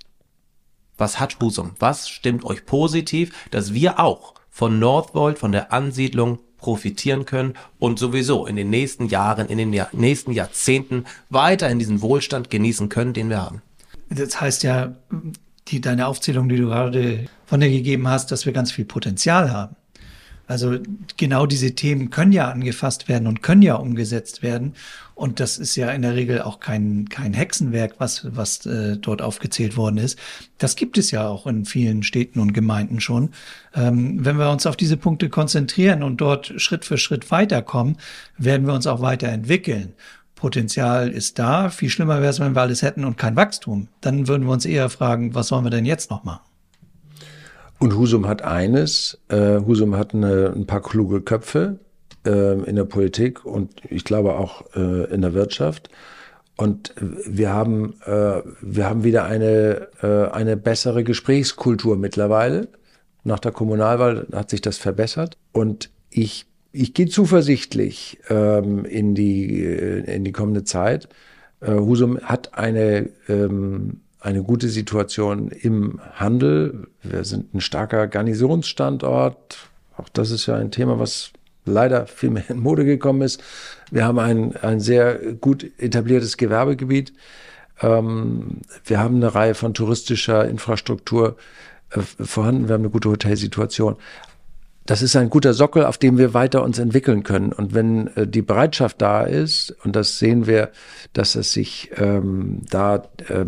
Was 0.97 1.19
hat 1.19 1.38
Husum? 1.41 1.71
Was 1.79 2.10
stimmt 2.10 2.45
euch 2.45 2.65
positiv, 2.65 3.34
dass 3.51 3.73
wir 3.73 3.99
auch 3.99 4.34
von 4.49 4.79
Northvolt, 4.79 5.39
von 5.39 5.51
der 5.51 5.73
Ansiedlung 5.73 6.39
profitieren 6.58 7.25
können 7.25 7.56
und 7.79 7.99
sowieso 7.99 8.45
in 8.45 8.56
den 8.56 8.69
nächsten 8.69 9.08
Jahren, 9.08 9.47
in 9.47 9.58
den 9.58 9.73
Jahr 9.73 9.89
nächsten 9.91 10.32
Jahrzehnten 10.32 11.06
weiterhin 11.29 11.79
diesen 11.79 12.01
Wohlstand 12.01 12.49
genießen 12.49 12.88
können, 12.89 13.13
den 13.13 13.29
wir 13.29 13.41
haben? 13.41 13.62
Das 14.10 14.39
heißt 14.39 14.63
ja, 14.63 14.95
die, 15.67 15.82
deine 15.82 16.08
Aufzählung, 16.08 16.47
die 16.49 16.58
du 16.58 16.67
gerade 16.67 17.25
von 17.45 17.60
dir 17.60 17.69
gegeben 17.69 18.08
hast, 18.08 18.32
dass 18.32 18.45
wir 18.45 18.53
ganz 18.53 18.71
viel 18.71 18.86
Potenzial 18.86 19.51
haben. 19.51 19.75
Also 20.45 20.77
genau 21.15 21.45
diese 21.45 21.73
Themen 21.73 22.10
können 22.10 22.34
ja 22.34 22.49
angefasst 22.49 23.08
werden 23.08 23.27
und 23.27 23.41
können 23.41 23.62
ja 23.62 23.75
umgesetzt 23.75 24.43
werden. 24.43 24.73
Und 25.15 25.39
das 25.39 25.58
ist 25.58 25.75
ja 25.75 25.91
in 25.91 26.01
der 26.01 26.15
Regel 26.15 26.41
auch 26.41 26.60
kein, 26.60 27.08
kein 27.08 27.34
Hexenwerk, 27.34 27.95
was, 27.99 28.36
was 28.36 28.65
äh, 28.65 28.97
dort 28.97 29.21
aufgezählt 29.21 29.77
worden 29.77 29.97
ist. 29.97 30.19
Das 30.58 30.75
gibt 30.75 30.97
es 30.97 31.12
ja 31.12 31.27
auch 31.27 31.47
in 31.47 31.65
vielen 31.65 32.03
Städten 32.03 32.39
und 32.39 32.53
Gemeinden 32.53 32.99
schon. 32.99 33.29
Ähm, 33.73 34.25
wenn 34.25 34.38
wir 34.38 34.49
uns 34.49 34.65
auf 34.65 34.75
diese 34.75 34.97
Punkte 34.97 35.29
konzentrieren 35.29 36.03
und 36.03 36.17
dort 36.17 36.53
Schritt 36.58 36.84
für 36.84 36.97
Schritt 36.97 37.32
weiterkommen, 37.32 37.97
werden 38.38 38.67
wir 38.67 38.73
uns 38.73 38.88
auch 38.88 39.01
weiterentwickeln. 39.01 39.93
Potenzial 40.36 41.10
ist 41.10 41.39
da. 41.39 41.69
Viel 41.69 41.89
schlimmer 41.89 42.19
wäre 42.19 42.32
es, 42.32 42.39
wenn 42.41 42.53
wir 42.53 42.62
alles 42.62 42.82
hätten 42.82 43.06
und 43.06 43.17
kein 43.17 43.38
Wachstum. 43.38 43.88
Dann 44.01 44.27
würden 44.27 44.45
wir 44.45 44.51
uns 44.51 44.65
eher 44.65 44.89
fragen, 44.89 45.36
was 45.36 45.47
sollen 45.47 45.63
wir 45.63 45.69
denn 45.69 45.86
jetzt 45.86 46.10
noch 46.10 46.25
machen? 46.25 46.41
Und 47.83 47.97
Husum 47.97 48.29
hat 48.29 48.43
eines, 48.43 49.19
äh, 49.27 49.59
Husum 49.59 49.97
hat 49.97 50.13
eine, 50.13 50.53
ein 50.55 50.65
paar 50.65 50.81
kluge 50.81 51.19
Köpfe 51.19 51.79
äh, 52.25 52.53
in 52.63 52.77
der 52.77 52.85
Politik 52.85 53.43
und 53.43 53.73
ich 53.89 54.05
glaube 54.05 54.35
auch 54.35 54.73
äh, 54.73 55.13
in 55.13 55.19
der 55.19 55.33
Wirtschaft. 55.33 55.89
Und 56.55 56.93
wir 56.95 57.49
haben, 57.49 57.95
äh, 58.05 58.41
wir 58.61 58.89
haben 58.89 59.03
wieder 59.03 59.25
eine, 59.25 59.89
äh, 60.01 60.31
eine 60.31 60.55
bessere 60.55 61.03
Gesprächskultur 61.03 61.97
mittlerweile. 61.97 62.69
Nach 63.25 63.39
der 63.39 63.51
Kommunalwahl 63.51 64.27
hat 64.31 64.49
sich 64.49 64.61
das 64.61 64.77
verbessert. 64.77 65.37
Und 65.51 65.89
ich 66.09 66.45
ich 66.71 66.93
gehe 66.93 67.07
zuversichtlich 67.07 68.17
ähm, 68.29 68.85
in, 68.85 69.13
die, 69.13 69.61
äh, 69.61 70.15
in 70.15 70.23
die 70.23 70.31
kommende 70.31 70.63
Zeit. 70.63 71.09
Husum 71.61 72.19
hat 72.19 72.57
eine, 72.57 73.09
ähm, 73.27 74.01
eine 74.23 74.41
gute 74.41 74.69
Situation 74.69 75.49
im 75.49 75.99
Handel. 76.13 76.88
Wir 77.03 77.25
sind 77.25 77.53
ein 77.53 77.62
starker 77.62 78.07
Garnisonsstandort. 78.07 79.57
Auch 79.97 80.09
das 80.09 80.31
ist 80.31 80.45
ja 80.45 80.55
ein 80.55 80.71
Thema, 80.71 80.97
was 80.97 81.31
leider 81.65 82.07
viel 82.07 82.29
mehr 82.29 82.49
in 82.49 82.59
Mode 82.59 82.86
gekommen 82.86 83.21
ist. 83.21 83.43
Wir 83.91 84.05
haben 84.05 84.19
ein, 84.19 84.55
ein 84.55 84.79
sehr 84.79 85.15
gut 85.36 85.69
etabliertes 85.77 86.38
Gewerbegebiet. 86.38 87.13
Ähm, 87.81 88.62
wir 88.86 88.99
haben 88.99 89.17
eine 89.17 89.36
Reihe 89.36 89.55
von 89.55 89.73
touristischer 89.73 90.47
Infrastruktur 90.47 91.36
äh, 91.89 91.99
vorhanden. 91.99 92.69
Wir 92.69 92.75
haben 92.75 92.81
eine 92.81 92.91
gute 92.91 93.09
Hotelsituation 93.09 93.97
das 94.85 95.01
ist 95.01 95.15
ein 95.15 95.29
guter 95.29 95.53
Sockel, 95.53 95.85
auf 95.85 95.97
dem 95.97 96.17
wir 96.17 96.33
weiter 96.33 96.63
uns 96.63 96.77
entwickeln 96.77 97.23
können. 97.23 97.53
Und 97.53 97.73
wenn 97.73 98.07
äh, 98.15 98.27
die 98.27 98.41
Bereitschaft 98.41 99.01
da 99.01 99.23
ist, 99.23 99.75
und 99.83 99.95
das 99.95 100.19
sehen 100.19 100.45
wir, 100.45 100.71
dass 101.13 101.35
es 101.35 101.53
sich 101.53 101.91
ähm, 101.95 102.61
da 102.69 103.03
äh, 103.29 103.45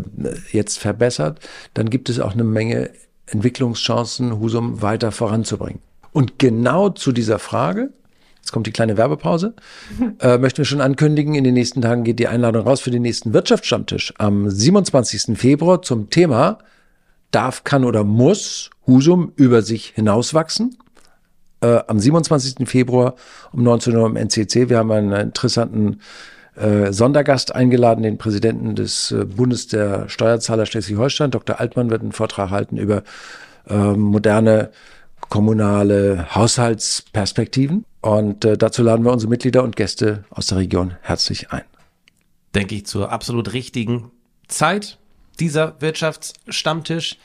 jetzt 0.50 0.78
verbessert, 0.78 1.40
dann 1.74 1.90
gibt 1.90 2.08
es 2.08 2.20
auch 2.20 2.32
eine 2.32 2.44
Menge 2.44 2.90
Entwicklungschancen, 3.26 4.38
Husum 4.38 4.82
weiter 4.82 5.12
voranzubringen. 5.12 5.80
Und 6.12 6.38
genau 6.38 6.88
zu 6.88 7.12
dieser 7.12 7.38
Frage, 7.38 7.90
jetzt 8.36 8.52
kommt 8.52 8.66
die 8.66 8.72
kleine 8.72 8.96
Werbepause, 8.96 9.54
äh, 10.20 10.38
möchten 10.38 10.58
wir 10.58 10.64
schon 10.64 10.80
ankündigen, 10.80 11.34
in 11.34 11.44
den 11.44 11.54
nächsten 11.54 11.82
Tagen 11.82 12.04
geht 12.04 12.18
die 12.18 12.28
Einladung 12.28 12.62
raus 12.62 12.80
für 12.80 12.90
den 12.90 13.02
nächsten 13.02 13.34
Wirtschaftsstammtisch 13.34 14.14
am 14.16 14.48
27. 14.48 15.36
Februar 15.36 15.82
zum 15.82 16.08
Thema 16.08 16.58
darf, 17.30 17.64
kann 17.64 17.84
oder 17.84 18.04
muss 18.04 18.70
Husum 18.86 19.32
über 19.36 19.60
sich 19.60 19.88
hinauswachsen? 19.88 20.78
Äh, 21.60 21.80
am 21.86 21.98
27. 21.98 22.68
Februar 22.68 23.14
um 23.52 23.62
19 23.62 23.96
Uhr 23.96 24.06
im 24.06 24.16
NCC. 24.16 24.68
Wir 24.68 24.78
haben 24.78 24.90
einen 24.92 25.12
interessanten 25.12 26.00
äh, 26.56 26.92
Sondergast 26.92 27.54
eingeladen, 27.54 28.02
den 28.02 28.18
Präsidenten 28.18 28.74
des 28.74 29.12
äh, 29.12 29.24
Bundes 29.24 29.66
der 29.68 30.08
Steuerzahler 30.08 30.66
Schleswig-Holstein. 30.66 31.30
Dr. 31.30 31.60
Altmann 31.60 31.90
wird 31.90 32.02
einen 32.02 32.12
Vortrag 32.12 32.50
halten 32.50 32.76
über 32.76 33.02
äh, 33.68 33.74
moderne 33.74 34.70
kommunale 35.28 36.34
Haushaltsperspektiven. 36.34 37.84
Und 38.00 38.44
äh, 38.44 38.56
dazu 38.56 38.82
laden 38.82 39.04
wir 39.04 39.12
unsere 39.12 39.30
Mitglieder 39.30 39.62
und 39.62 39.76
Gäste 39.76 40.24
aus 40.30 40.46
der 40.46 40.58
Region 40.58 40.94
herzlich 41.02 41.50
ein. 41.50 41.64
Denke 42.54 42.74
ich 42.74 42.86
zur 42.86 43.12
absolut 43.12 43.52
richtigen 43.52 44.10
Zeit 44.48 44.98
dieser 45.40 45.80
Wirtschaftsstammtisch. 45.80 47.18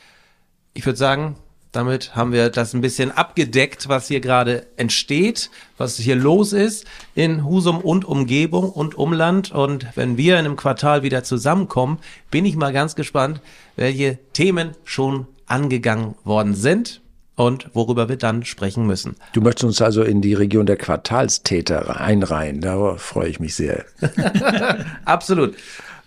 Ich 0.74 0.86
würde 0.86 0.98
sagen, 0.98 1.36
damit 1.72 2.16
haben 2.16 2.34
wir 2.34 2.50
das 2.50 2.74
ein 2.74 2.82
bisschen 2.82 3.12
abgedeckt, 3.12 3.88
was 3.88 4.08
hier 4.08 4.20
gerade 4.20 4.68
entsteht, 4.76 5.50
was 5.78 5.98
hier 5.98 6.16
los 6.16 6.52
ist 6.52 6.86
in 7.16 7.46
Husum 7.46 7.80
und 7.80 8.04
Umgebung 8.04 8.70
und 8.70 8.96
Umland. 8.96 9.52
Und 9.52 9.88
wenn 9.96 10.18
wir 10.18 10.34
in 10.34 10.46
einem 10.46 10.58
Quartal 10.58 11.04
wieder 11.04 11.24
zusammenkommen, 11.24 12.00
bin 12.30 12.46
ich 12.46 12.56
mal 12.56 12.74
ganz 12.74 12.96
gespannt, 12.96 13.42
welche 13.78 14.18
Themen 14.34 14.72
schon 14.84 15.28
angegangen 15.46 16.16
worden 16.24 16.56
sind 16.56 17.02
und 17.36 17.70
worüber 17.74 18.10
wir 18.10 18.18
dann 18.18 18.44
sprechen 18.44 18.86
müssen. 18.86 19.16
Du 19.34 19.42
möchtest 19.42 19.64
uns 19.64 19.82
also 19.82 20.04
in 20.04 20.22
die 20.22 20.34
Region 20.34 20.66
der 20.66 20.78
Quartalstäter 20.78 22.00
einreihen. 22.00 22.62
Darauf 22.62 23.02
freue 23.02 23.30
ich 23.30 23.40
mich 23.40 23.56
sehr. 23.56 23.86
Absolut. 25.06 25.56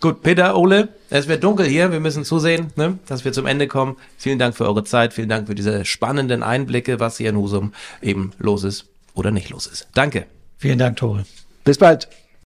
Gut, 0.00 0.22
Peter, 0.22 0.56
Ole, 0.56 0.88
es 1.10 1.28
wird 1.28 1.44
dunkel 1.44 1.66
hier. 1.66 1.92
Wir 1.92 2.00
müssen 2.00 2.24
zusehen, 2.24 2.72
ne, 2.76 2.98
dass 3.06 3.24
wir 3.24 3.32
zum 3.32 3.46
Ende 3.46 3.68
kommen. 3.68 3.96
Vielen 4.18 4.38
Dank 4.38 4.56
für 4.56 4.66
eure 4.66 4.84
Zeit. 4.84 5.12
Vielen 5.12 5.28
Dank 5.28 5.46
für 5.46 5.54
diese 5.54 5.84
spannenden 5.84 6.42
Einblicke, 6.42 7.00
was 7.00 7.16
hier 7.18 7.30
in 7.30 7.36
Husum 7.36 7.72
eben 8.02 8.32
los 8.38 8.64
ist 8.64 8.86
oder 9.14 9.30
nicht 9.30 9.50
los 9.50 9.66
ist. 9.66 9.88
Danke. 9.94 10.26
Vielen 10.58 10.78
Dank, 10.78 10.96
Tore. 10.96 11.24
Bis 11.64 11.78
bald. 11.78 12.08